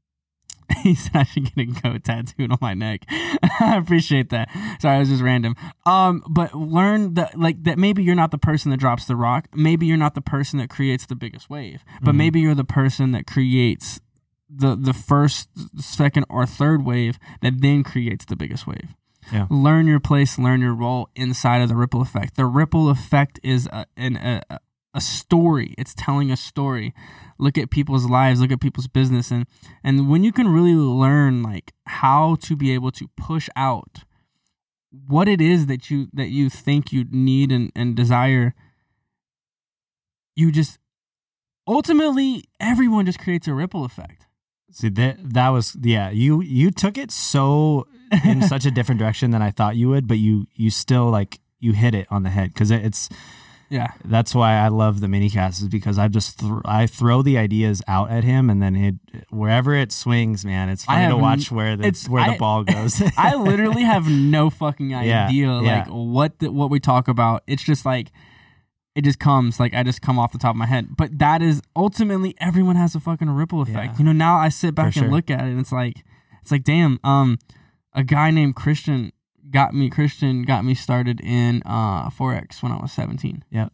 He 0.81 0.95
said 0.95 1.12
I 1.15 1.24
should 1.24 1.53
get 1.53 1.62
a 1.69 1.81
goat 1.81 2.03
tattooed 2.06 2.51
on 2.51 2.57
my 2.62 2.74
neck. 2.74 3.01
I 3.59 3.75
appreciate 3.77 4.30
that. 4.30 4.50
Sorry, 4.81 4.95
it 4.95 5.00
was 5.00 5.09
just 5.09 5.21
random. 5.21 5.56
Um, 5.86 6.24
but 6.29 6.53
learn 6.55 7.13
that 7.15 7.38
like 7.38 7.63
that 7.63 7.77
maybe 7.77 8.01
you're 8.01 8.15
not 8.15 8.31
the 8.31 8.38
person 8.38 8.72
that 8.72 8.77
drops 8.79 9.05
the 9.05 9.15
rock. 9.15 9.50
Maybe 9.53 9.86
you're 9.86 9.98
not 9.98 10.15
the 10.15 10.22
person 10.22 10.60
that 10.60 10.69
creates 10.69 11.05
the 11.05 11.15
biggest 11.15 11.50
wave. 11.50 11.84
But 12.01 12.13
Mhm. 12.13 12.17
maybe 12.17 12.39
you're 12.39 12.55
the 12.55 12.63
person 12.63 13.12
that 13.12 13.27
creates 13.27 14.00
the 14.50 14.75
the 14.75 14.93
first, 14.93 15.50
second, 15.79 16.25
or 16.29 16.46
third 16.46 16.84
wave 16.86 17.19
that 17.41 17.62
then 17.62 17.84
creates 17.84 18.25
the 18.25 18.36
biggest 18.36 18.65
wave. 18.65 18.96
Yeah. 19.32 19.48
Learn 19.50 19.88
your 19.88 20.00
place, 20.00 20.38
learn 20.38 20.62
your 20.62 20.74
role 20.74 21.10
inside 21.15 21.62
of 21.62 21.70
the 21.70 21.75
ripple 21.75 22.01
effect. 22.01 22.36
The 22.36 22.46
ripple 22.46 22.89
effect 22.89 23.39
is 23.44 23.68
a, 23.68 23.86
an, 23.96 24.18
a, 24.18 24.60
a 24.94 25.01
story. 25.01 25.74
It's 25.77 25.94
telling 25.94 26.32
a 26.32 26.38
story. 26.38 26.94
Look 27.39 27.58
at 27.58 27.70
people's 27.70 28.06
lives, 28.06 28.42
look 28.42 28.51
at 28.51 28.62
people's 28.62 28.88
business 28.88 29.32
and 29.32 29.46
and 29.84 30.10
when 30.10 30.24
you 30.24 30.32
can 30.32 30.48
really 30.48 30.75
learn 30.75 31.44
like 31.44 31.74
how 31.88 32.36
to 32.42 32.56
be 32.56 32.74
able 32.74 32.92
to 32.92 33.10
push 33.18 33.50
out 33.56 34.03
what 35.08 35.27
it 35.27 35.42
is 35.42 35.65
that 35.65 35.89
you 35.89 36.08
that 36.13 36.30
you 36.30 36.50
think 36.50 36.92
you 36.92 37.06
need 37.10 37.51
and, 37.51 37.72
and 37.75 37.96
desire, 37.96 38.53
you 40.36 40.51
just 40.51 40.77
ultimately 41.68 42.44
everyone 42.60 43.06
just 43.06 43.20
creates 43.20 43.48
a 43.48 43.53
ripple 43.53 43.84
effect. 43.84 44.25
See 44.74 44.89
that 44.89 45.18
that 45.34 45.50
was 45.50 45.75
yeah 45.82 46.10
you 46.10 46.42
you 46.42 46.72
took 46.72 46.98
it 46.98 47.12
so 47.12 47.88
in 48.25 48.42
such 48.48 48.65
a 48.65 48.72
different 48.72 49.00
direction 49.00 49.32
than 49.32 49.42
I 49.42 49.51
thought 49.51 49.75
you 49.75 49.89
would, 49.89 50.08
but 50.08 50.18
you 50.18 50.48
you 50.56 50.70
still 50.70 51.10
like 51.10 51.39
you 51.60 51.74
hit 51.74 51.94
it 51.96 52.08
on 52.10 52.24
the 52.24 52.30
head 52.30 52.53
because 52.53 52.72
it, 52.72 52.84
it's 52.84 53.08
Yeah. 53.70 53.88
that's 54.06 54.36
why 54.36 54.56
I 54.56 54.68
love 54.68 55.00
the 55.00 55.08
mini 55.08 55.30
casts 55.30 55.62
is 55.62 55.68
because 55.70 55.98
I 55.98 56.08
just 56.10 56.39
th- 56.39 56.51
I 56.65 56.86
throw 56.88 57.22
the 57.22 57.38
ideas 57.38 57.82
out 57.88 58.12
at 58.12 58.24
him 58.24 58.50
and 58.50 58.62
then 58.62 58.75
it 58.75 58.96
wherever 59.30 59.74
it 59.74 59.92
swings, 59.92 60.44
man, 60.44 60.70
it's 60.70 60.86
funny 60.86 61.08
to 61.08 61.18
watch 61.18 61.51
where 61.51 61.75
the 61.77 61.84
it's- 61.88 62.10
where 62.10 62.24
I- 62.24 62.34
the 62.34 62.38
ball 62.39 62.63
goes. 62.63 63.01
I 63.18 63.36
literally 63.36 63.84
have 63.84 64.08
no 64.10 64.50
fucking 64.50 64.94
idea 65.03 65.48
yeah. 65.62 65.77
like 65.80 65.88
what 65.88 66.39
the, 66.39 66.51
what 66.51 66.70
we 66.70 66.80
talk 66.80 67.08
about. 67.08 67.44
It's 67.48 67.63
just 67.63 67.86
like 67.86 68.12
it 68.95 69.03
just 69.03 69.19
comes 69.19 69.59
like 69.59 69.73
I 69.73 69.83
just 69.83 70.01
come 70.01 70.19
off 70.19 70.31
the 70.31 70.38
top 70.38 70.51
of 70.51 70.57
my 70.57 70.65
head. 70.67 70.95
But 70.95 71.17
that 71.19 71.41
is 71.41 71.62
ultimately 71.75 72.35
everyone 72.39 72.75
has 72.75 72.93
a 72.95 73.00
fucking 73.00 73.29
ripple 73.29 73.62
effect. 73.62 73.93
Yeah. 73.93 73.97
You 74.00 74.05
know, 74.05 74.12
now 74.12 74.35
I 74.38 74.50
sit 74.50 74.75
back 74.75 74.93
For 74.93 75.00
and 75.00 75.05
sure. 75.07 75.12
look 75.12 75.29
at 75.31 75.39
it 75.41 75.50
and 75.51 75.59
it's 75.59 75.71
like 75.71 76.03
it's 76.41 76.51
like 76.51 76.63
damn, 76.63 77.00
um 77.03 77.39
a 77.93 78.03
guy 78.03 78.29
named 78.31 78.55
Christian 78.55 79.12
got 79.50 79.73
me 79.73 79.89
Christian 79.89 80.43
got 80.43 80.63
me 80.65 80.75
started 80.75 81.19
in 81.21 81.62
uh 81.65 82.09
Forex 82.09 82.62
when 82.62 82.71
I 82.71 82.77
was 82.77 82.91
17. 82.91 83.43
Yeah. 83.50 83.69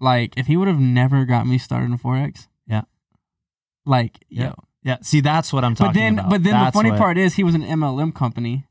Like 0.00 0.34
if 0.36 0.46
he 0.48 0.56
would 0.56 0.68
have 0.68 0.80
never 0.80 1.24
got 1.24 1.46
me 1.46 1.56
started 1.58 1.90
in 1.90 1.98
Forex. 1.98 2.48
Yeah. 2.66 2.82
Like, 3.86 4.18
Yeah. 4.28 4.44
yo. 4.46 4.54
yeah, 4.82 4.96
see 5.02 5.20
that's 5.20 5.52
what 5.52 5.64
I'm 5.64 5.74
talking 5.74 5.92
But 5.92 5.94
then 6.00 6.18
about. 6.18 6.30
but 6.30 6.42
then 6.42 6.64
the 6.64 6.72
funny 6.72 6.90
what- 6.90 6.98
part 6.98 7.16
is 7.16 7.34
he 7.34 7.44
was 7.44 7.54
an 7.54 7.62
MLM 7.62 8.12
company 8.14 8.66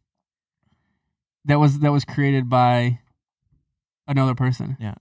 that 1.46 1.60
was 1.60 1.80
that 1.80 1.92
was 1.92 2.04
created 2.06 2.50
by 2.50 3.00
another 4.08 4.36
person. 4.36 4.76
Yeah. 4.80 4.96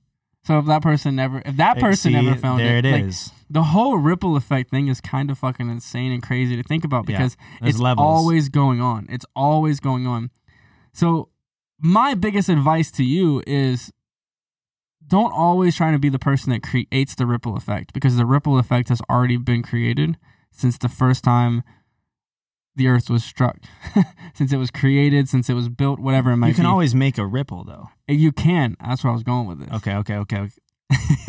So 0.44 0.58
if 0.58 0.66
that 0.66 0.82
person 0.82 1.16
never, 1.16 1.40
if 1.44 1.56
that 1.56 1.76
eh, 1.76 1.80
person 1.80 2.12
See, 2.12 2.20
never 2.20 2.36
found 2.36 2.60
there 2.60 2.78
it, 2.78 2.84
it 2.84 2.92
like, 2.92 3.04
is. 3.04 3.30
the 3.48 3.62
whole 3.62 3.96
ripple 3.98 4.36
effect 4.36 4.70
thing 4.70 4.88
is 4.88 5.00
kind 5.00 5.30
of 5.30 5.38
fucking 5.38 5.70
insane 5.70 6.10
and 6.10 6.22
crazy 6.22 6.56
to 6.56 6.62
think 6.64 6.84
about 6.84 7.06
because 7.06 7.36
there's 7.60 7.74
it's 7.74 7.80
levels. 7.80 8.04
always 8.04 8.48
going 8.48 8.80
on. 8.80 9.06
It's 9.08 9.26
always 9.36 9.78
going 9.78 10.06
on. 10.06 10.30
So 10.92 11.28
my 11.78 12.14
biggest 12.14 12.48
advice 12.48 12.90
to 12.92 13.04
you 13.04 13.42
is 13.46 13.92
don't 15.06 15.32
always 15.32 15.76
try 15.76 15.92
to 15.92 15.98
be 15.98 16.08
the 16.08 16.18
person 16.18 16.52
that 16.52 16.62
creates 16.62 17.14
the 17.14 17.26
ripple 17.26 17.56
effect 17.56 17.92
because 17.92 18.16
the 18.16 18.26
ripple 18.26 18.58
effect 18.58 18.88
has 18.88 19.00
already 19.08 19.36
been 19.36 19.62
created 19.62 20.16
since 20.50 20.76
the 20.78 20.88
first 20.88 21.22
time 21.22 21.62
the 22.74 22.88
earth 22.88 23.10
was 23.10 23.24
struck. 23.24 23.58
since 24.34 24.52
it 24.52 24.56
was 24.56 24.70
created, 24.70 25.28
since 25.28 25.48
it 25.50 25.54
was 25.54 25.68
built, 25.68 25.98
whatever 26.00 26.30
it 26.30 26.36
might 26.36 26.48
You 26.48 26.54
can 26.54 26.64
be. 26.64 26.68
always 26.68 26.94
make 26.94 27.18
a 27.18 27.26
ripple 27.26 27.64
though. 27.64 27.90
Eh, 28.08 28.14
you 28.14 28.32
can. 28.32 28.76
That's 28.84 29.04
where 29.04 29.10
I 29.10 29.14
was 29.14 29.22
going 29.22 29.46
with 29.46 29.60
this. 29.60 29.70
Okay, 29.72 29.94
okay, 29.96 30.16
okay. 30.16 30.38
okay. 30.38 30.52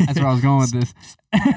That's 0.00 0.18
where 0.18 0.28
I 0.28 0.32
was 0.32 0.42
going 0.42 0.60
with 0.60 0.72
this. 0.80 0.94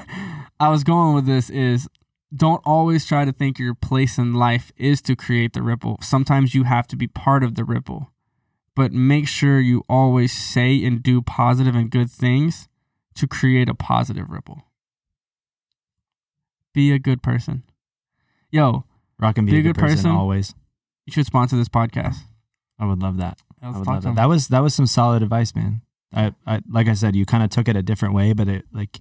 I 0.59 0.69
was 0.69 0.83
going 0.83 1.13
with 1.15 1.25
this 1.25 1.49
is 1.49 1.87
don't 2.35 2.61
always 2.65 3.05
try 3.05 3.23
to 3.25 3.31
think 3.31 3.57
your 3.57 3.73
place 3.73 4.17
in 4.17 4.33
life 4.33 4.71
is 4.75 5.01
to 5.03 5.15
create 5.15 5.53
the 5.53 5.61
ripple. 5.61 5.97
Sometimes 6.01 6.53
you 6.53 6.63
have 6.63 6.87
to 6.87 6.95
be 6.95 7.07
part 7.07 7.43
of 7.43 7.55
the 7.55 7.63
ripple. 7.63 8.11
But 8.75 8.91
make 8.91 9.27
sure 9.27 9.59
you 9.59 9.83
always 9.89 10.31
say 10.31 10.83
and 10.85 11.01
do 11.01 11.21
positive 11.21 11.75
and 11.75 11.89
good 11.89 12.11
things 12.11 12.67
to 13.15 13.25
create 13.27 13.69
a 13.69 13.73
positive 13.73 14.29
ripple. 14.29 14.63
Be 16.73 16.91
a 16.91 16.99
good 16.99 17.23
person. 17.23 17.63
Yo, 18.51 18.83
Rock 19.19 19.37
and 19.37 19.47
be, 19.47 19.57
a 19.57 19.61
good, 19.61 19.75
person, 19.75 20.11
always. 20.11 20.53
you 21.05 21.13
should 21.13 21.25
sponsor 21.25 21.55
this 21.55 21.69
podcast. 21.69 22.17
I 22.79 22.85
would 22.85 23.01
love 23.01 23.17
that. 23.17 23.39
I 23.61 23.69
would 23.69 23.87
love 23.87 24.03
that. 24.03 24.15
That 24.15 24.29
was 24.29 24.49
that 24.49 24.59
was 24.59 24.75
some 24.75 24.85
solid 24.85 25.23
advice, 25.23 25.55
man. 25.55 25.81
I, 26.13 26.33
I 26.45 26.61
like 26.69 26.87
I 26.87 26.93
said, 26.93 27.15
you 27.15 27.25
kind 27.25 27.43
of 27.43 27.49
took 27.49 27.67
it 27.67 27.75
a 27.75 27.81
different 27.81 28.13
way, 28.13 28.33
but 28.33 28.47
it 28.47 28.65
like 28.71 28.99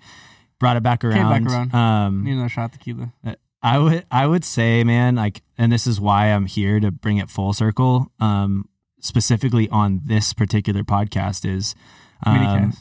brought 0.59 0.77
it 0.77 0.83
back 0.83 1.01
Came 1.01 1.13
around. 1.13 1.45
back 1.45 1.53
around. 1.53 1.75
Um, 1.75 2.25
Need 2.25 2.33
another 2.33 2.49
shot 2.49 2.73
tequila. 2.73 3.13
I 3.63 3.79
would 3.79 4.07
I 4.11 4.27
would 4.27 4.45
say, 4.45 4.85
man, 4.85 5.17
like, 5.17 5.43
and 5.59 5.73
this 5.73 5.87
is 5.87 6.01
why 6.01 6.27
I'm 6.29 6.47
here 6.47 6.81
to 6.81 6.91
bring 6.91 7.19
it 7.19 7.29
full 7.29 7.53
circle. 7.53 8.13
Um, 8.21 8.69
specifically 9.01 9.69
on 9.69 10.01
this 10.05 10.33
particular 10.33 10.83
podcast 10.83 11.49
is, 11.49 11.75
um, 12.25 12.37
Minicast. 12.37 12.79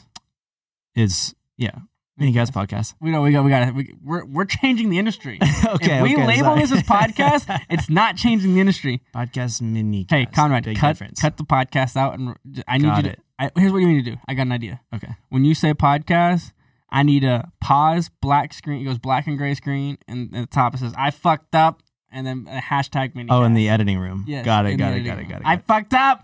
is 0.94 1.34
yeah, 1.56 1.78
minicast 2.20 2.52
podcast. 2.52 2.94
We 3.00 3.10
know 3.10 3.22
we 3.22 3.32
got 3.32 3.44
we 3.44 3.50
got 3.50 3.74
we, 3.74 3.94
we're 4.02 4.24
we're 4.24 4.44
changing 4.44 4.90
the 4.90 4.98
industry. 4.98 5.38
okay, 5.66 5.96
if 5.98 6.02
we 6.02 6.14
okay, 6.14 6.26
label 6.26 6.44
sorry. 6.44 6.60
this 6.60 6.72
as 6.72 6.82
podcast, 6.82 7.60
it's 7.70 7.90
not 7.90 8.16
changing 8.16 8.54
the 8.54 8.60
industry. 8.60 9.02
podcast 9.14 9.60
mini. 9.62 10.06
Hey, 10.08 10.26
Conrad, 10.26 10.64
big 10.64 10.76
cut 10.78 10.88
difference. 10.88 11.20
cut 11.20 11.36
the 11.36 11.44
podcast 11.44 11.96
out, 11.96 12.18
and 12.18 12.36
I 12.66 12.78
need 12.78 12.84
Got 12.86 12.96
you 12.98 13.02
to. 13.04 13.08
it. 13.10 13.20
I, 13.38 13.50
here's 13.56 13.72
what 13.72 13.78
you 13.78 13.88
need 13.88 14.04
to 14.04 14.10
do. 14.12 14.16
I 14.26 14.34
got 14.34 14.42
an 14.42 14.52
idea. 14.52 14.80
Okay, 14.94 15.08
When 15.28 15.44
you 15.44 15.54
say 15.54 15.74
podcast, 15.74 16.52
I 16.88 17.02
need 17.02 17.22
a 17.22 17.52
pause, 17.60 18.08
black 18.22 18.54
screen. 18.54 18.80
It 18.80 18.84
goes 18.84 18.98
black 18.98 19.26
and 19.26 19.36
gray 19.36 19.54
screen, 19.54 19.98
and 20.08 20.34
at 20.34 20.40
the 20.50 20.54
top 20.54 20.74
it 20.74 20.78
says 20.78 20.94
"I 20.96 21.10
fucked 21.10 21.54
up," 21.54 21.82
and 22.10 22.26
then 22.26 22.46
a 22.50 22.60
hashtag 22.60 23.14
mini. 23.14 23.28
oh, 23.30 23.42
in 23.42 23.52
the 23.52 23.68
editing 23.68 23.98
room. 23.98 24.24
Yeah. 24.26 24.42
got 24.42 24.64
it, 24.64 24.70
in 24.72 24.78
got 24.78 24.94
it, 24.94 25.00
got 25.00 25.18
it, 25.18 25.24
got 25.28 25.40
it, 25.40 25.44
got 25.44 25.50
I 25.50 25.56
fucked 25.58 25.92
up. 25.92 26.22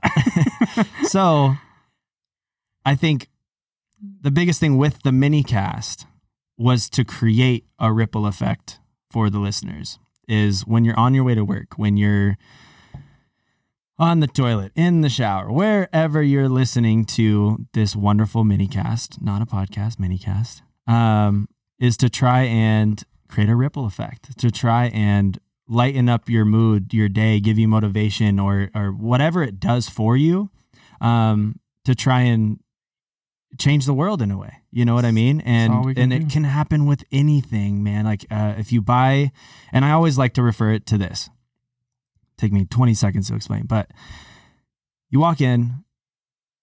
so 1.09 1.55
I 2.87 2.95
think 2.95 3.29
the 4.21 4.31
biggest 4.31 4.61
thing 4.61 4.77
with 4.77 5.03
the 5.03 5.13
mini 5.13 5.43
cast 5.43 6.07
was 6.59 6.91
to 6.91 7.05
create 7.05 7.67
a 7.79 7.93
ripple 7.93 8.27
effect 8.27 8.81
for 9.11 9.31
the 9.31 9.39
listeners 9.39 9.99
is 10.29 10.67
when 10.67 10.85
you're 10.85 10.99
on 10.99 11.15
your 11.15 11.25
way 11.25 11.35
to 11.35 11.45
work, 11.45 11.75
when 11.77 11.97
you're 11.97 12.37
on 13.99 14.21
the 14.21 14.27
toilet, 14.27 14.73
in 14.75 15.01
the 15.03 15.09
shower, 15.09 15.53
wherever 15.53 16.23
you're 16.23 16.49
listening 16.49 17.05
to 17.05 17.67
this 17.75 17.95
wonderful 17.95 18.43
mini 18.43 18.67
cast, 18.67 19.23
not 19.23 19.43
a 19.43 19.47
podcast, 19.47 19.99
mini 19.99 20.19
cast, 20.19 20.63
um, 20.87 21.49
is 21.79 21.97
to 21.97 22.09
try 22.09 22.43
and 22.43 23.05
create 23.29 23.49
a 23.49 23.57
ripple 23.57 23.87
effect, 23.87 24.37
to 24.39 24.51
try 24.51 24.87
and 24.87 25.39
lighten 25.69 26.09
up 26.09 26.29
your 26.29 26.45
mood, 26.45 26.93
your 26.93 27.09
day, 27.09 27.39
give 27.39 27.59
you 27.59 27.69
motivation 27.69 28.39
or 28.39 28.71
or 28.75 28.91
whatever 28.91 29.43
it 29.43 29.61
does 29.61 29.89
for 29.89 30.17
you 30.17 30.51
um, 31.01 31.61
to 31.85 31.95
try 31.95 32.23
and 32.23 32.59
change 33.59 33.87
the 33.87 33.95
world 33.95 34.23
in 34.23 34.31
a 34.31 34.39
way. 34.39 34.63
You 34.71 34.85
know 34.85 34.95
what 34.95 35.05
I 35.05 35.11
mean? 35.11 35.41
And 35.43 35.97
and 35.97 36.11
do. 36.11 36.17
it 36.17 36.31
can 36.31 36.45
happen 36.45 36.87
with 36.87 37.05
anything, 37.13 37.83
man. 37.83 38.05
Like 38.05 38.27
uh, 38.31 38.55
if 38.59 38.73
you 38.73 38.81
buy, 38.83 39.33
and 39.73 39.85
I 39.85 39.93
always 39.93 40.19
like 40.19 40.35
to 40.35 40.43
refer 40.43 40.71
it 40.73 40.87
to 40.87 40.99
this. 40.99 41.31
Take 42.39 42.53
me 42.53 42.65
20 42.65 42.95
seconds 42.95 43.29
to 43.29 43.37
explain, 43.37 43.67
but 43.67 43.91
you 45.11 45.21
walk 45.21 45.41
in, 45.41 45.85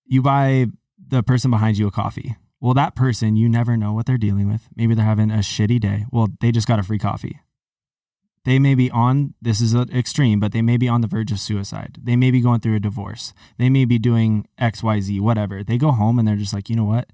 you 0.06 0.22
buy 0.22 0.66
the 1.08 1.24
person 1.24 1.52
behind 1.52 1.78
you 1.78 1.88
a 1.88 1.92
coffee. 1.92 2.36
Well, 2.60 2.74
that 2.74 2.96
person, 2.96 3.38
you 3.38 3.48
never 3.48 3.78
know 3.78 3.94
what 3.94 4.06
they're 4.06 4.18
dealing 4.18 4.50
with. 4.50 4.68
Maybe 4.76 4.94
they're 4.94 5.06
having 5.06 5.32
a 5.32 5.36
shitty 5.36 5.80
day. 5.80 6.06
Well, 6.12 6.28
they 6.42 6.52
just 6.52 6.68
got 6.68 6.80
a 6.80 6.84
free 6.84 7.00
coffee. 7.00 7.40
They 8.50 8.58
may 8.58 8.74
be 8.74 8.90
on, 8.90 9.36
this 9.40 9.62
is 9.62 9.76
extreme, 9.76 10.40
but 10.40 10.54
they 10.54 10.64
may 10.64 10.78
be 10.78 10.88
on 10.90 11.02
the 11.02 11.08
verge 11.08 11.32
of 11.32 11.40
suicide. 11.40 12.00
They 12.02 12.16
may 12.16 12.32
be 12.32 12.42
going 12.42 12.62
through 12.62 12.78
a 12.78 12.80
divorce. 12.80 13.32
They 13.60 13.70
may 13.70 13.86
be 13.86 14.00
doing 14.00 14.48
XYZ, 14.60 15.22
whatever. 15.22 15.64
They 15.64 15.78
go 15.78 15.92
home 15.92 16.18
and 16.18 16.28
they're 16.28 16.36
just 16.36 16.52
like, 16.52 16.68
you 16.68 16.76
know 16.76 16.84
what? 16.84 17.12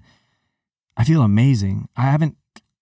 I 0.96 1.04
feel 1.04 1.20
amazing. 1.20 1.90
I 1.94 2.04
haven't 2.04 2.38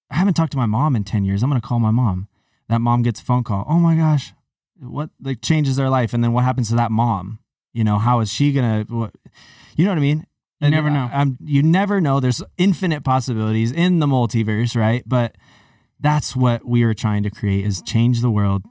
I 0.08 0.14
haven't 0.14 0.34
talked 0.34 0.52
to 0.52 0.56
my 0.56 0.66
mom 0.66 0.94
in 0.94 1.02
10 1.02 1.24
years. 1.24 1.42
I'm 1.42 1.50
going 1.50 1.60
to 1.60 1.66
call 1.66 1.80
my 1.80 1.90
mom. 1.90 2.28
That 2.68 2.80
mom 2.80 3.02
gets 3.02 3.20
a 3.20 3.24
phone 3.24 3.42
call. 3.42 3.66
Oh 3.68 3.80
my 3.80 3.96
gosh. 3.96 4.32
What 4.78 5.10
like 5.20 5.40
changes 5.42 5.74
their 5.74 5.90
life 5.90 6.14
and 6.14 6.22
then 6.22 6.32
what 6.32 6.44
happens 6.44 6.68
to 6.68 6.76
that 6.76 6.92
mom? 6.92 7.40
You 7.72 7.82
know, 7.82 7.98
how 7.98 8.20
is 8.20 8.32
she 8.32 8.52
going 8.52 8.86
to 8.86 8.94
what 8.94 9.14
You 9.74 9.84
know 9.84 9.90
what 9.90 9.98
I 9.98 10.00
mean? 10.00 10.28
You 10.60 10.70
never 10.70 10.90
know. 10.90 11.10
I, 11.12 11.26
you 11.44 11.64
never 11.64 12.00
know. 12.00 12.20
There's 12.20 12.40
infinite 12.56 13.02
possibilities 13.02 13.72
in 13.72 13.98
the 13.98 14.06
multiverse, 14.06 14.76
right? 14.76 15.02
But 15.04 15.34
that's 16.00 16.34
what 16.36 16.66
we 16.66 16.82
are 16.82 16.94
trying 16.94 17.22
to 17.22 17.30
create 17.30 17.64
is 17.64 17.82
change 17.82 18.20
the 18.20 18.30
world 18.30 18.64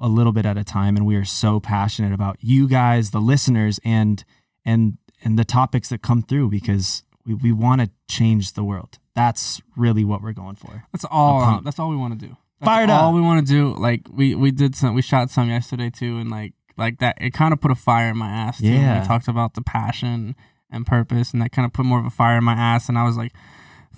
a 0.00 0.08
little 0.08 0.32
bit 0.32 0.46
at 0.46 0.56
a 0.56 0.64
time 0.64 0.96
and 0.96 1.04
we 1.06 1.16
are 1.16 1.24
so 1.24 1.58
passionate 1.58 2.12
about 2.12 2.36
you 2.40 2.68
guys 2.68 3.10
the 3.10 3.20
listeners 3.20 3.80
and 3.84 4.24
and 4.64 4.98
and 5.24 5.38
the 5.38 5.44
topics 5.44 5.88
that 5.88 6.02
come 6.02 6.22
through 6.22 6.48
because 6.48 7.02
we, 7.26 7.34
we 7.34 7.52
want 7.52 7.80
to 7.80 7.90
change 8.08 8.52
the 8.52 8.62
world 8.62 8.98
that's 9.18 9.60
really 9.76 10.04
what 10.04 10.22
we're 10.22 10.32
going 10.32 10.54
for 10.54 10.84
That's 10.92 11.04
all. 11.10 11.60
That's 11.64 11.80
all 11.80 11.90
we 11.90 11.96
want 11.96 12.20
to 12.20 12.26
do. 12.26 12.36
That's 12.60 12.68
Fired 12.68 12.88
all 12.88 13.08
up. 13.08 13.14
we 13.16 13.20
want 13.20 13.44
to 13.44 13.52
do. 13.52 13.74
Like 13.74 14.02
we 14.08 14.36
we 14.36 14.52
did 14.52 14.76
some. 14.76 14.94
We 14.94 15.02
shot 15.02 15.28
some 15.30 15.48
yesterday 15.48 15.90
too, 15.90 16.18
and 16.18 16.30
like 16.30 16.52
like 16.76 17.00
that. 17.00 17.18
It 17.20 17.32
kind 17.32 17.52
of 17.52 17.60
put 17.60 17.72
a 17.72 17.74
fire 17.74 18.10
in 18.10 18.16
my 18.16 18.28
ass. 18.28 18.58
Too. 18.58 18.68
Yeah. 18.68 19.00
We 19.00 19.06
talked 19.08 19.26
about 19.26 19.54
the 19.54 19.62
passion 19.62 20.36
and 20.70 20.86
purpose, 20.86 21.32
and 21.32 21.42
that 21.42 21.50
kind 21.50 21.66
of 21.66 21.72
put 21.72 21.84
more 21.84 21.98
of 21.98 22.06
a 22.06 22.10
fire 22.10 22.38
in 22.38 22.44
my 22.44 22.52
ass. 22.52 22.88
And 22.88 22.96
I 22.96 23.02
was 23.02 23.16
like, 23.16 23.32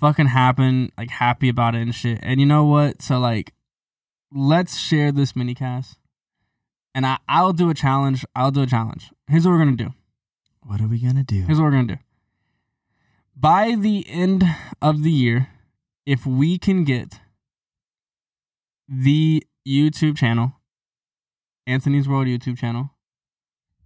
fucking 0.01 0.25
happen, 0.25 0.91
like 0.97 1.11
happy 1.11 1.47
about 1.47 1.75
it 1.75 1.83
and 1.83 1.95
shit. 1.95 2.19
And 2.21 2.41
you 2.41 2.45
know 2.45 2.65
what? 2.65 3.01
So 3.01 3.19
like, 3.19 3.53
let's 4.33 4.77
share 4.77 5.11
this 5.11 5.35
mini 5.35 5.55
cast. 5.55 5.97
And 6.93 7.05
I 7.05 7.19
I'll 7.29 7.53
do 7.53 7.69
a 7.69 7.73
challenge. 7.73 8.25
I'll 8.35 8.51
do 8.51 8.63
a 8.63 8.67
challenge. 8.67 9.11
Here's 9.27 9.45
what 9.45 9.51
we're 9.53 9.59
gonna 9.59 9.77
do. 9.77 9.93
what 10.63 10.81
are 10.81 10.87
we 10.87 10.99
gonna 10.99 11.23
do 11.23 11.43
Here's 11.43 11.59
what 11.59 11.65
we're 11.65 11.71
gonna 11.71 11.95
do. 11.95 11.99
By 13.35 13.75
the 13.75 14.05
end 14.09 14.43
of 14.81 15.03
the 15.03 15.11
year, 15.11 15.47
if 16.05 16.25
we 16.25 16.57
can 16.57 16.83
get 16.83 17.19
the 18.89 19.43
YouTube 19.65 20.17
channel, 20.17 20.53
Anthony's 21.65 22.09
World 22.09 22.27
YouTube 22.27 22.57
channel, 22.57 22.91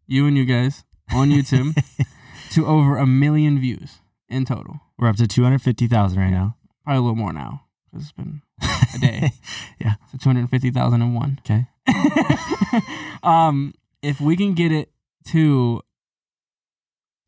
you 0.08 0.26
and 0.26 0.38
you 0.38 0.46
guys 0.46 0.84
on 1.14 1.30
YouTube, 1.30 1.76
to 2.52 2.66
over 2.66 2.98
a 2.98 3.06
million 3.06 3.60
views 3.60 4.00
in 4.28 4.46
total. 4.46 4.82
We're 4.98 5.08
up 5.10 5.16
to 5.18 5.28
250000 5.28 6.18
right 6.20 6.30
now 6.30 6.56
Probably 6.84 6.98
a 6.98 7.02
little 7.02 7.16
more 7.16 7.34
now 7.34 7.64
because 7.92 8.04
it's 8.06 8.12
been 8.12 8.42
a 8.62 9.00
day. 9.00 9.32
Yeah. 9.80 9.96
So 10.12 10.18
250,001. 10.20 11.40
okay 11.46 11.68
um, 13.24 13.74
if 14.02 14.20
we 14.22 14.36
can 14.36 14.54
get 14.54 14.72
it 14.72 14.92
to 15.28 15.82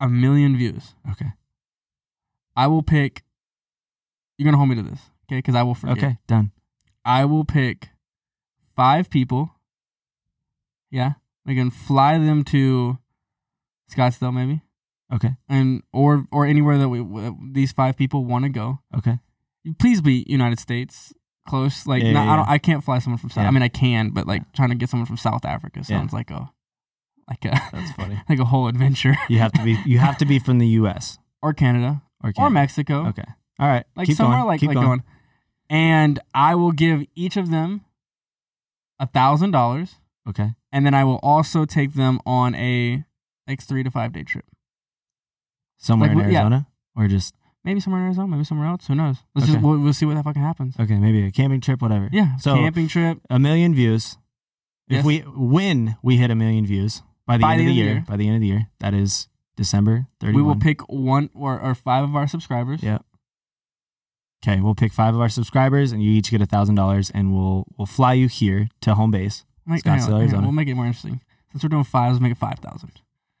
a 0.00 0.08
million 0.08 0.56
views, 0.56 0.94
okay 1.10 1.32
I 2.56 2.66
will 2.66 2.82
pick. 2.82 3.22
You're 4.36 4.44
gonna 4.46 4.56
hold 4.56 4.68
me 4.68 4.74
to 4.76 4.82
this, 4.82 5.00
okay? 5.26 5.38
Because 5.38 5.54
I 5.54 5.62
will 5.62 5.74
forget. 5.74 5.98
okay 5.98 6.18
done 6.26 6.50
I 7.04 7.24
will 7.24 7.44
pick 7.44 7.88
five 8.76 9.10
people. 9.10 9.50
Yeah, 10.90 11.12
we 11.46 11.54
can 11.54 11.70
fly 11.70 12.18
them 12.18 12.44
to 12.44 12.98
Scottsdale, 13.92 14.32
maybe, 14.34 14.62
okay 15.12 15.36
and 15.48 15.82
or 15.92 16.24
or 16.32 16.46
anywhere 16.46 16.78
that 16.78 16.88
we 16.88 16.98
w- 16.98 17.36
these 17.52 17.72
five 17.72 17.96
people 17.96 18.24
want 18.24 18.44
to 18.44 18.48
go. 18.50 18.80
okay 18.96 19.18
Please 19.78 20.00
be 20.00 20.24
United 20.28 20.58
States 20.58 21.12
close. 21.46 21.86
Like, 21.86 22.02
Yeah, 22.02 22.12
not, 22.12 22.24
yeah, 22.26 22.32
I 22.32 22.36
don't. 22.36 22.48
I 22.48 22.58
can't 22.58 22.82
fly 22.84 22.98
someone 23.00 23.18
from 23.18 23.28
South. 23.30 23.42
Yeah. 23.42 23.48
I 23.48 23.50
mean, 23.50 23.62
I 23.62 23.68
can, 23.68 24.10
but 24.10 24.26
like 24.26 24.50
trying 24.52 24.70
to 24.70 24.74
get 24.74 24.88
someone 24.88 25.06
from 25.06 25.16
South 25.18 25.44
Africa 25.44 25.84
sounds 25.84 26.12
like 26.12 26.30
a 26.30 26.50
like 27.28 27.44
a 27.44 27.50
that's 27.72 27.92
funny 27.92 28.18
like 28.28 28.38
a 28.38 28.44
whole 28.46 28.68
adventure. 28.68 29.14
you 29.28 29.38
have 29.40 29.52
to 29.52 29.62
be 29.62 29.76
you 29.84 29.98
have 29.98 30.16
to 30.18 30.24
be 30.24 30.38
from 30.38 30.58
the 30.58 30.66
us 30.68 31.18
or 31.42 31.52
Canada 31.52 32.02
or, 32.24 32.32
or 32.38 32.48
Mexico. 32.50 33.06
okay 33.08 33.24
all 33.58 33.68
right 33.68 33.84
like 33.96 34.06
Keep 34.06 34.16
somewhere 34.16 34.38
going. 34.38 34.46
like 34.48 34.60
Keep 34.60 34.68
like 34.68 34.78
going. 34.78 35.02
And 35.68 36.18
I 36.32 36.54
will 36.54 36.72
give 36.72 37.04
each 37.14 37.36
of 37.36 37.50
them 37.50 37.84
a 38.98 39.06
thousand 39.06 39.50
dollars, 39.50 39.96
okay 40.28 40.52
and 40.72 40.86
then 40.86 40.94
I 40.94 41.04
will 41.04 41.20
also 41.22 41.64
take 41.66 41.92
them 41.94 42.20
on 42.24 42.54
a 42.54 43.04
like 43.46 43.62
three 43.62 43.82
to 43.82 43.90
five 43.90 44.12
day 44.12 44.22
trip. 44.22 44.46
Somewhere 45.78 46.14
Like, 46.14 46.26
in 46.26 46.30
yeah. 46.32 46.38
arizona 46.40 46.66
or 46.94 47.08
just 47.08 47.34
Maybe 47.64 47.80
somewhere 47.80 48.00
in 48.00 48.06
Arizona, 48.06 48.28
maybe 48.28 48.44
somewhere 48.44 48.68
else. 48.68 48.86
Who 48.86 48.94
knows? 48.94 49.16
Let's 49.34 49.44
Okay. 49.44 49.54
just 49.54 49.64
we'll, 49.64 49.78
we'll 49.78 49.92
see 49.92 50.06
what 50.06 50.14
that 50.14 50.24
fucking 50.24 50.40
happens. 50.40 50.76
okay, 50.78 50.96
maybe 50.96 51.24
a 51.26 51.30
camping 51.32 51.60
trip, 51.60 51.82
whatever. 51.82 52.08
Yeah, 52.12 52.36
So 52.36 52.54
camping 52.54 52.88
trip. 52.88 53.18
a 53.28 53.38
million 53.38 53.74
views. 53.74 54.16
Yes. 54.88 55.00
If 55.00 55.04
we 55.04 55.18
when 55.20 55.96
we 56.02 56.16
hit 56.16 56.30
a 56.30 56.34
million 56.34 56.64
views 56.66 57.02
by 57.26 57.36
the 57.36 57.42
By 57.42 57.54
end 57.56 57.60
the 57.60 57.64
of 57.64 57.66
the 57.66 57.68
end 57.68 57.68
of 57.68 57.74
the 57.74 57.74
year, 57.74 57.92
year. 57.94 58.04
by 58.08 58.16
the 58.16 58.26
end 58.26 58.36
of 58.36 58.40
the 58.40 58.46
year, 58.46 58.66
that 58.80 58.94
is 58.94 59.28
December 59.56 60.06
thirty 60.20 60.32
We 60.34 60.40
will 60.40 60.56
pick 60.56 60.80
one 60.88 61.28
or, 61.34 61.60
or 61.60 61.74
five 61.74 62.04
of 62.04 62.14
our 62.16 62.26
subscribers. 62.28 62.82
Yep. 62.82 63.04
Okay, 64.42 64.60
we'll 64.60 64.76
pick 64.76 64.92
five 64.92 65.14
of 65.14 65.20
our 65.20 65.28
subscribers, 65.28 65.90
and 65.92 66.00
you 66.02 66.10
each 66.12 66.30
get 66.30 66.40
a 66.40 66.46
thousand 66.46 66.76
dollars, 66.76 67.10
and 67.10 67.34
we'll 67.34 67.66
we'll 67.76 67.86
fly 67.86 68.12
you 68.14 68.28
here 68.28 68.68
to 68.82 68.94
home 68.94 69.10
base. 69.10 69.44
Like, 69.66 69.82
Scottsdale, 69.82 69.84
hang 69.84 69.92
on, 69.92 70.00
hang 70.00 70.12
on, 70.14 70.20
Arizona. 70.20 70.42
We'll 70.42 70.52
make 70.52 70.68
it 70.68 70.74
more 70.74 70.86
interesting. 70.86 71.20
Since 71.52 71.62
we're 71.64 71.68
doing 71.68 71.84
five, 71.84 72.12
let's 72.12 72.22
make 72.22 72.32
it 72.32 72.38
five 72.38 72.60
thousand. 72.60 72.92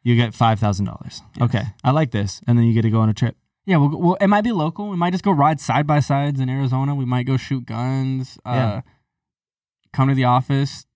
You 0.08 0.16
get 0.16 0.32
five 0.34 0.58
thousand 0.58 0.86
dollars. 0.86 1.22
Okay, 1.40 1.62
I 1.84 1.90
like 1.90 2.10
this, 2.12 2.40
and 2.46 2.58
then 2.58 2.64
you 2.66 2.72
get 2.72 2.82
to 2.82 2.90
go 2.90 3.00
on 3.00 3.08
a 3.08 3.14
trip. 3.14 3.36
Yeah, 3.66 3.76
we'll, 3.76 3.88
go- 3.90 3.98
well, 3.98 4.16
it 4.20 4.28
might 4.28 4.40
be 4.44 4.52
local. 4.52 4.88
We 4.88 4.96
might 4.96 5.10
just 5.10 5.22
go 5.24 5.30
ride 5.32 5.60
side 5.60 5.86
by 5.86 6.00
sides 6.00 6.40
in 6.40 6.48
Arizona. 6.48 6.94
We 6.94 7.04
might 7.04 7.26
go 7.26 7.36
shoot 7.36 7.66
guns. 7.66 8.38
Uh, 8.46 8.52
Yeah. 8.54 8.80
Come 9.92 10.08
to 10.08 10.14
the 10.14 10.24
office, 10.24 10.86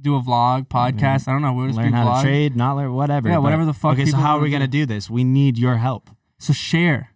do 0.00 0.16
a 0.16 0.20
vlog, 0.22 0.68
podcast. 0.68 1.28
I 1.28 1.32
don't 1.32 1.42
know. 1.42 1.52
We'll 1.52 1.66
just 1.66 1.78
learn 1.78 1.90
do 1.90 1.96
how 1.96 2.16
to 2.16 2.22
trade, 2.22 2.56
not 2.56 2.76
learn 2.76 2.92
whatever. 2.94 3.28
Yeah, 3.28 3.36
but- 3.36 3.42
whatever 3.42 3.64
the 3.66 3.74
fuck 3.74 3.92
Okay, 3.94 4.04
so 4.04 4.12
people 4.12 4.20
how 4.20 4.38
are 4.38 4.40
we 4.40 4.50
gonna 4.50 4.66
do. 4.66 4.80
do 4.80 4.86
this? 4.86 5.10
We 5.10 5.24
need 5.24 5.58
your 5.58 5.76
help. 5.76 6.08
So 6.38 6.52
share, 6.52 7.10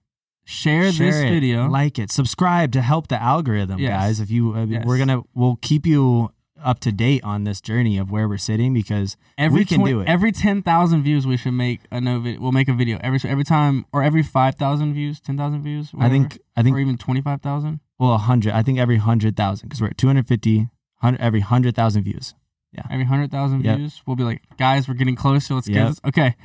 share, 0.45 0.91
this 0.91 1.17
it, 1.17 1.31
video. 1.31 1.69
like 1.69 1.99
it, 1.99 2.11
subscribe 2.11 2.73
to 2.73 2.83
help 2.83 3.09
the 3.09 3.23
algorithm, 3.23 3.79
Yes. 3.79 3.91
guys. 3.93 4.21
If 4.21 4.31
you, 4.31 4.53
uh, 4.55 4.65
Yes. 4.67 4.85
we're 4.85 4.99
gonna, 4.99 5.21
we'll 5.35 5.57
keep 5.57 5.87
you 5.87 6.31
up 6.65 6.81
to 6.81 6.93
date 6.93 7.23
on 7.25 7.45
this 7.45 7.61
journey 7.61 7.99
of 7.99 8.11
where 8.11 8.29
we're 8.29 8.39
sitting 8.39 8.73
because 8.73 9.17
every 9.37 9.61
we 9.61 9.65
can 9.65 9.85
do 9.85 10.01
it. 10.01 10.09
Every 10.09 10.33
ten 10.33 10.63
thousand 10.63 11.03
views, 11.03 11.27
we 11.27 11.37
should 11.37 11.53
make 11.55 11.81
a 11.91 12.01
no 12.01 12.21
video. 12.21 12.41
We'll 12.41 12.53
make 12.53 12.69
a 12.69 12.73
video 12.73 12.99
every 13.03 13.19
every 13.29 13.45
time, 13.45 13.87
or 13.93 14.03
every 14.03 14.23
five 14.23 14.55
thousand 14.57 14.95
views, 14.95 15.21
ten 15.21 15.37
thousand 15.37 15.63
views. 15.63 15.91
I 15.99 16.09
think, 16.09 16.39
I 16.57 16.63
think 16.63 16.77
or 16.77 16.81
even 16.81 16.97
twenty 16.99 17.21
five 17.21 17.43
thousand. 17.43 17.81
well, 17.99 18.13
a 18.15 18.19
hundred. 18.19 18.53
I 18.55 18.63
think 18.63 18.79
every 18.79 18.97
hundred 18.99 19.37
thousand 19.37 19.69
because 19.69 19.81
we're 19.81 19.89
at 19.89 19.99
250, 19.99 20.59
100, 21.01 21.21
every 21.21 21.41
hundred 21.41 21.75
thousand 21.75 22.05
views. 22.05 22.35
Yeah, 22.73 22.83
every 22.91 23.05
hundred 23.05 23.31
thousand 23.31 23.65
Yep. 23.65 23.77
views, 23.79 24.03
we'll 24.07 24.17
be 24.17 24.25
like, 24.25 24.43
guys, 24.57 24.89
we're 24.89 24.95
getting 24.95 25.17
close. 25.17 25.47
So 25.47 25.57
Let's 25.57 25.69
Yep. 25.69 25.75
get 25.75 25.89
this. 25.89 26.01
Okay, 26.07 26.37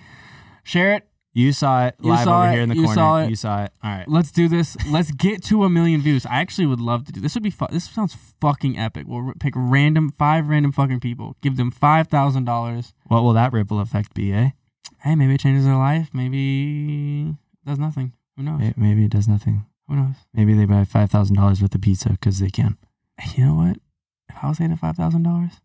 share 0.64 0.94
it. 0.96 1.08
You 1.38 1.54
saw 1.54 1.86
it 1.86 1.96
You 2.02 2.10
live 2.12 2.24
saw 2.24 2.42
over 2.42 2.50
it, 2.50 2.54
here 2.54 2.62
in 2.64 2.70
the 2.70 2.76
you 2.76 2.82
corner. 2.86 2.96
saw 2.96 3.20
it. 3.22 3.30
You 3.30 3.36
saw 3.36 3.64
it. 3.66 3.72
All 3.84 3.92
right. 3.92 4.08
Let's 4.08 4.32
do 4.32 4.48
this. 4.48 4.76
Let's 4.90 5.12
get 5.12 5.44
to 5.46 5.64
a 5.66 5.70
million 5.70 6.02
views. 6.02 6.26
I 6.26 6.40
actually 6.42 6.66
would 6.66 6.80
love 6.82 7.06
to 7.06 7.12
do 7.12 7.22
this. 7.22 7.36
Would 7.36 7.44
be 7.44 7.52
fun. 7.52 7.70
This 7.72 7.88
sounds 7.90 8.18
fucking 8.42 8.78
epic. 8.80 9.06
We'll 9.08 9.28
r- 9.28 9.34
pick 9.40 9.54
random 9.56 10.10
five 10.10 10.48
random 10.50 10.72
fucking 10.72 11.00
people, 11.00 11.36
give 11.42 11.56
them 11.56 11.70
five 11.70 12.08
thousand 12.08 12.46
dollars. 12.46 12.94
What 13.06 13.22
will 13.22 13.34
that 13.34 13.54
ripple 13.54 13.80
effect 13.80 14.16
be? 14.16 14.34
Eh? 14.34 14.50
Hey, 15.04 15.14
maybe 15.14 15.36
it 15.36 15.40
changes 15.42 15.64
their 15.66 15.76
life. 15.76 16.10
Maybe 16.12 17.30
it 17.30 17.66
does 17.70 17.78
nothing. 17.78 18.14
Who 18.36 18.42
knows? 18.42 18.60
May- 18.60 18.74
Maybe 18.76 19.06
it 19.06 19.12
does 19.12 19.28
nothing. 19.28 19.66
Who 19.88 19.96
knows? 19.96 20.16
Maybe 20.34 20.54
they 20.56 20.66
buy 20.66 20.86
five 20.86 21.12
thousand 21.12 21.36
dollars 21.36 21.62
worth 21.62 21.76
of 21.76 21.82
pizza 21.82 22.10
because 22.10 22.40
they 22.40 22.50
can. 22.50 22.78
You 23.36 23.46
know 23.46 23.54
what? 23.54 23.78
If 24.28 24.44
I 24.44 24.48
was 24.50 24.58
saying 24.58 24.76
five 24.78 24.96
thousand 24.96 25.22
dollars, 25.22 25.62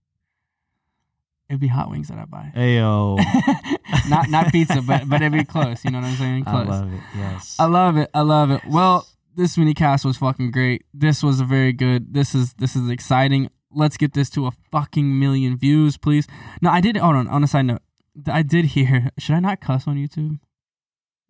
it'd 1.48 1.60
be 1.60 1.68
hot 1.68 1.88
wings 1.90 2.08
that 2.08 2.18
I 2.18 2.24
buy. 2.26 2.52
Ayo. 2.54 3.18
not 4.08 4.28
not 4.30 4.52
pizza, 4.52 4.82
but 4.82 5.08
but 5.08 5.22
it'd 5.22 5.32
be 5.32 5.44
close. 5.44 5.84
You 5.84 5.90
know 5.90 6.00
what 6.00 6.08
I'm 6.08 6.16
saying? 6.16 6.44
I 6.46 6.50
Close. 6.50 6.68
love 6.68 6.92
it. 6.92 7.00
Yes. 7.16 7.56
I 7.58 7.64
love 7.66 7.96
it. 7.96 8.10
I 8.14 8.20
love 8.22 8.50
it. 8.50 8.62
Well, 8.66 9.06
this 9.36 9.56
mini 9.56 9.74
cast 9.74 10.04
was 10.04 10.16
fucking 10.16 10.50
great. 10.50 10.84
This 10.94 11.22
was 11.22 11.40
a 11.40 11.44
very 11.44 11.72
good. 11.72 12.12
This 12.14 12.34
is 12.34 12.54
this 12.54 12.76
is 12.76 12.88
exciting. 12.90 13.50
Let's 13.74 13.96
get 13.96 14.12
this 14.12 14.28
to 14.30 14.46
a 14.46 14.50
fucking 14.70 15.18
million 15.18 15.56
views, 15.56 15.96
please. 15.96 16.26
No, 16.60 16.70
I 16.70 16.80
did. 16.80 16.96
Hold 16.96 17.16
on. 17.16 17.28
On 17.28 17.42
a 17.42 17.46
side 17.46 17.62
note, 17.66 17.80
I 18.26 18.42
did 18.42 18.66
hear. 18.66 19.10
Should 19.18 19.34
I 19.36 19.40
not 19.40 19.60
cuss 19.60 19.86
on 19.88 19.96
YouTube? 19.96 20.38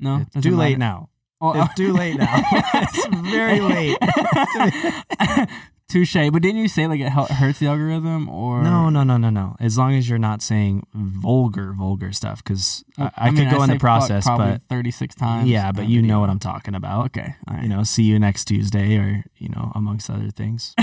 No, 0.01 0.25
it's 0.35 0.45
too 0.45 0.57
late 0.57 0.79
now. 0.79 1.09
Oh, 1.41 1.61
It's 1.61 1.75
too 1.75 1.93
late 1.93 2.17
now. 2.19 2.41
it's 2.75 3.07
very 3.31 3.61
late. 3.61 3.99
Touche. 5.93 6.15
But 6.15 6.41
didn't 6.43 6.57
you 6.57 6.69
say 6.69 6.87
like 6.87 7.01
it 7.01 7.11
hurts 7.11 7.59
the 7.59 7.67
algorithm 7.67 8.29
or 8.29 8.63
No, 8.63 8.89
no, 8.89 9.03
no, 9.03 9.19
no, 9.19 9.29
no. 9.29 9.57
As 9.61 9.77
long 9.77 9.95
as 9.95 10.09
you're 10.09 10.19
not 10.19 10.41
saying 10.41 10.87
vulgar, 10.95 11.75
vulgar 11.77 12.13
stuff, 12.13 12.43
because 12.43 12.83
I, 12.99 13.11
I, 13.17 13.31
mean, 13.31 13.45
could 13.45 13.55
go 13.55 13.63
in 13.63 13.69
say 13.69 13.75
the 13.75 13.79
process, 13.79 14.25
but 14.27 14.63
36 14.69 15.15
times. 15.15 15.49
yeah, 15.49 15.71
but 15.71 15.89
you 15.89 16.01
video. 16.01 16.15
know 16.15 16.21
what 16.21 16.31
I'm 16.31 16.39
talking 16.39 16.75
about. 16.75 17.07
Okay. 17.07 17.35
Right. 17.47 17.63
You 17.63 17.69
know, 17.69 17.83
see 17.83 18.05
you 18.05 18.19
next 18.19 18.47
Tuesday, 18.47 18.97
or 18.97 19.25
you 19.37 19.51
know, 19.51 19.71
amongst 19.75 20.09
other 20.09 20.31
things. 20.31 20.75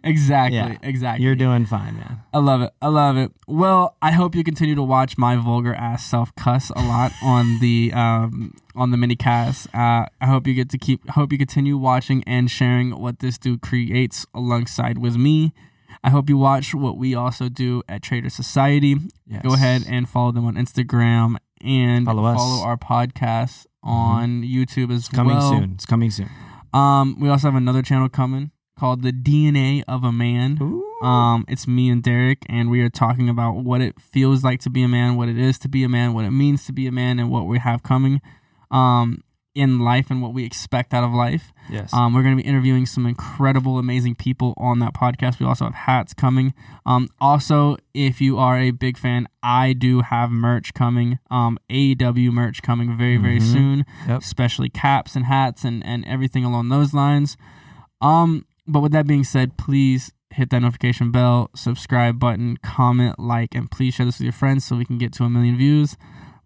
exactly. 0.04 0.56
Yeah. 0.56 0.76
Exactly. 0.82 1.24
You're 1.24 1.34
doing 1.34 1.66
fine, 1.66 1.96
man. 1.96 2.22
I 2.32 2.38
love 2.38 2.62
it. 2.62 2.72
I 2.80 2.88
love 2.88 3.16
it. 3.16 3.32
Well, 3.46 3.96
I 4.00 4.12
hope 4.12 4.34
you 4.34 4.44
continue 4.44 4.74
to 4.74 4.82
watch 4.82 5.18
my 5.18 5.36
vulgar 5.36 5.74
ass 5.74 6.04
self 6.04 6.34
cuss 6.34 6.70
a 6.70 6.82
lot 6.82 7.12
on 7.22 7.58
the 7.60 7.92
um 7.94 8.54
on 8.74 8.90
the 8.90 8.96
mini 8.96 9.16
cast. 9.16 9.66
Uh, 9.74 10.06
I 10.20 10.26
hope 10.26 10.46
you 10.46 10.54
get 10.54 10.70
to 10.70 10.78
keep. 10.78 11.08
Hope 11.10 11.32
you 11.32 11.38
continue 11.38 11.76
watching 11.76 12.24
and 12.26 12.50
sharing 12.50 12.98
what 13.00 13.18
this 13.20 13.38
dude 13.38 13.62
creates 13.62 14.26
alongside 14.34 14.98
with 14.98 15.16
me. 15.16 15.52
I 16.02 16.10
hope 16.10 16.30
you 16.30 16.38
watch 16.38 16.74
what 16.74 16.96
we 16.96 17.14
also 17.14 17.48
do 17.48 17.82
at 17.88 18.02
Trader 18.02 18.30
Society. 18.30 18.96
Yes. 19.26 19.42
Go 19.42 19.54
ahead 19.54 19.84
and 19.86 20.08
follow 20.08 20.32
them 20.32 20.46
on 20.46 20.54
Instagram 20.54 21.36
and 21.62 22.06
Follow 22.06 22.24
us. 22.24 22.38
follow 22.38 22.64
our 22.64 22.76
podcast 22.76 23.66
on 23.82 24.42
YouTube 24.42 24.84
as 24.84 24.88
well. 24.88 24.96
It's 24.96 25.08
coming 25.08 25.36
well. 25.36 25.50
soon. 25.50 25.72
It's 25.74 25.86
coming 25.86 26.10
soon. 26.10 26.30
Um, 26.72 27.18
we 27.20 27.28
also 27.28 27.48
have 27.48 27.56
another 27.56 27.82
channel 27.82 28.08
coming 28.08 28.50
called 28.80 29.02
the 29.02 29.12
DNA 29.12 29.84
of 29.86 30.02
a 30.04 30.10
Man. 30.10 30.58
Um, 31.02 31.44
it's 31.48 31.68
me 31.68 31.90
and 31.90 32.02
Derek, 32.02 32.38
and 32.48 32.70
we 32.70 32.80
are 32.80 32.88
talking 32.88 33.28
about 33.28 33.56
what 33.56 33.82
it 33.82 34.00
feels 34.00 34.42
like 34.42 34.60
to 34.60 34.70
be 34.70 34.82
a 34.82 34.88
man, 34.88 35.16
what 35.16 35.28
it 35.28 35.36
is 35.38 35.58
to 35.60 35.68
be 35.68 35.84
a 35.84 35.88
man, 35.88 36.14
what 36.14 36.24
it 36.24 36.30
means 36.30 36.64
to 36.64 36.72
be 36.72 36.86
a 36.86 36.92
man, 36.92 37.18
and 37.18 37.30
what 37.30 37.46
we 37.46 37.58
have 37.58 37.82
coming, 37.82 38.22
um, 38.70 39.22
in 39.54 39.80
life 39.80 40.10
and 40.10 40.22
what 40.22 40.32
we 40.32 40.44
expect 40.44 40.94
out 40.94 41.02
of 41.04 41.12
life. 41.12 41.52
Yes. 41.68 41.92
Um, 41.92 42.14
we're 42.14 42.22
going 42.22 42.36
to 42.38 42.42
be 42.42 42.48
interviewing 42.48 42.86
some 42.86 43.04
incredible, 43.04 43.78
amazing 43.78 44.14
people 44.14 44.54
on 44.56 44.78
that 44.78 44.94
podcast. 44.94 45.40
We 45.40 45.44
also 45.46 45.64
have 45.66 45.74
hats 45.74 46.14
coming. 46.14 46.54
Um, 46.86 47.08
also, 47.20 47.76
if 47.92 48.20
you 48.20 48.38
are 48.38 48.58
a 48.58 48.70
big 48.70 48.96
fan, 48.96 49.26
I 49.42 49.72
do 49.74 50.00
have 50.02 50.30
merch 50.30 50.72
coming. 50.72 51.18
Um, 51.30 51.58
AW 51.68 52.30
merch 52.30 52.62
coming 52.62 52.96
very, 52.96 53.16
very 53.18 53.40
Mhm. 53.40 53.52
soon, 53.52 53.84
Yep. 54.08 54.20
especially 54.22 54.70
caps 54.70 55.16
and 55.16 55.26
hats 55.26 55.64
and 55.64 55.84
and 55.84 56.04
everything 56.06 56.44
along 56.44 56.68
those 56.70 56.94
lines. 56.94 57.36
Um, 58.00 58.46
but 58.70 58.80
with 58.80 58.92
that 58.92 59.06
being 59.06 59.24
said, 59.24 59.56
please 59.56 60.12
hit 60.30 60.50
that 60.50 60.60
notification 60.60 61.10
bell, 61.10 61.50
subscribe 61.56 62.18
button, 62.18 62.56
comment, 62.58 63.18
like, 63.18 63.54
and 63.54 63.70
please 63.70 63.94
share 63.94 64.06
this 64.06 64.18
with 64.18 64.24
your 64.24 64.32
friends 64.32 64.64
so 64.64 64.76
we 64.76 64.84
can 64.84 64.96
get 64.98 65.12
to 65.14 65.24
a 65.24 65.30
million 65.30 65.56
views. 65.56 65.96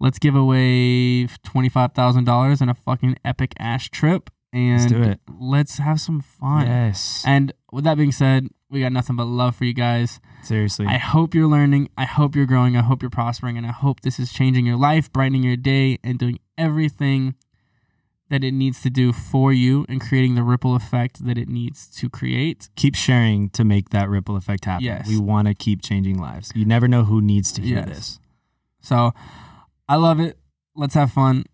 Let's 0.00 0.18
give 0.18 0.34
away 0.34 1.26
twenty 1.44 1.68
five 1.68 1.92
thousand 1.92 2.24
dollars 2.24 2.60
and 2.60 2.70
a 2.70 2.74
fucking 2.74 3.16
epic 3.24 3.52
ash 3.58 3.90
trip, 3.90 4.30
and 4.52 4.80
Let's 4.80 4.92
do 4.92 5.02
it. 5.02 5.20
let's 5.38 5.78
have 5.78 6.00
some 6.00 6.20
fun. 6.20 6.66
yes. 6.66 7.22
And 7.26 7.52
with 7.72 7.84
that 7.84 7.96
being 7.96 8.12
said, 8.12 8.48
we 8.70 8.80
got 8.80 8.92
nothing 8.92 9.16
but 9.16 9.26
love 9.26 9.54
for 9.54 9.64
you 9.64 9.72
guys. 9.74 10.20
Seriously. 10.42 10.86
I 10.86 10.98
hope 10.98 11.34
you're 11.34 11.46
learning. 11.48 11.90
I 11.96 12.04
hope 12.04 12.34
you're 12.34 12.44
growing. 12.46 12.76
I 12.76 12.82
hope 12.82 13.02
you're 13.02 13.10
prospering. 13.10 13.56
And 13.56 13.66
I 13.66 13.70
hope 13.72 14.00
this 14.00 14.18
is 14.18 14.32
changing 14.32 14.66
your 14.66 14.76
life, 14.76 15.12
brightening 15.12 15.42
your 15.44 15.56
day, 15.56 15.98
and 16.02 16.18
doing 16.18 16.38
everything 16.58 17.34
that 18.30 18.42
it 18.42 18.52
needs 18.52 18.80
to 18.82 18.90
do 18.90 19.12
for 19.12 19.52
you 19.52 19.84
and 19.88 20.00
creating 20.00 20.34
the 20.34 20.42
ripple 20.42 20.74
effect 20.74 21.24
that 21.26 21.36
it 21.38 21.48
needs 21.48 21.86
to 21.88 22.08
create. 22.08 22.68
keep 22.74 22.94
sharing 22.94 23.50
to 23.50 23.64
make 23.64 23.90
that 23.90 24.08
ripple 24.08 24.34
effect 24.36 24.64
happen. 24.64 24.84
Yes. 24.84 25.06
We 25.06 25.18
want 25.18 25.46
to 25.48 25.54
keep 25.54 25.82
changing 25.82 26.18
lives. 26.18 26.50
You 26.54 26.64
never 26.64 26.88
know 26.88 27.04
who 27.04 27.20
needs 27.20 27.52
to 27.52 27.62
hear 27.62 27.76
Yes. 27.78 27.88
this. 27.88 28.20
So 28.80 29.12
I 29.88 29.96
love 29.96 30.20
it. 30.20 30.38
Let's 30.74 30.94
have 30.94 31.12
fun. 31.12 31.44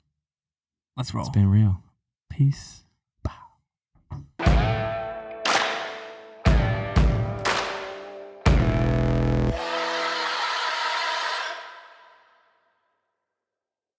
Let's 0.96 1.12
roll. 1.12 1.22
It's 1.26 1.34
been 1.34 1.50
real. 1.50 1.82
Peace. 2.30 2.79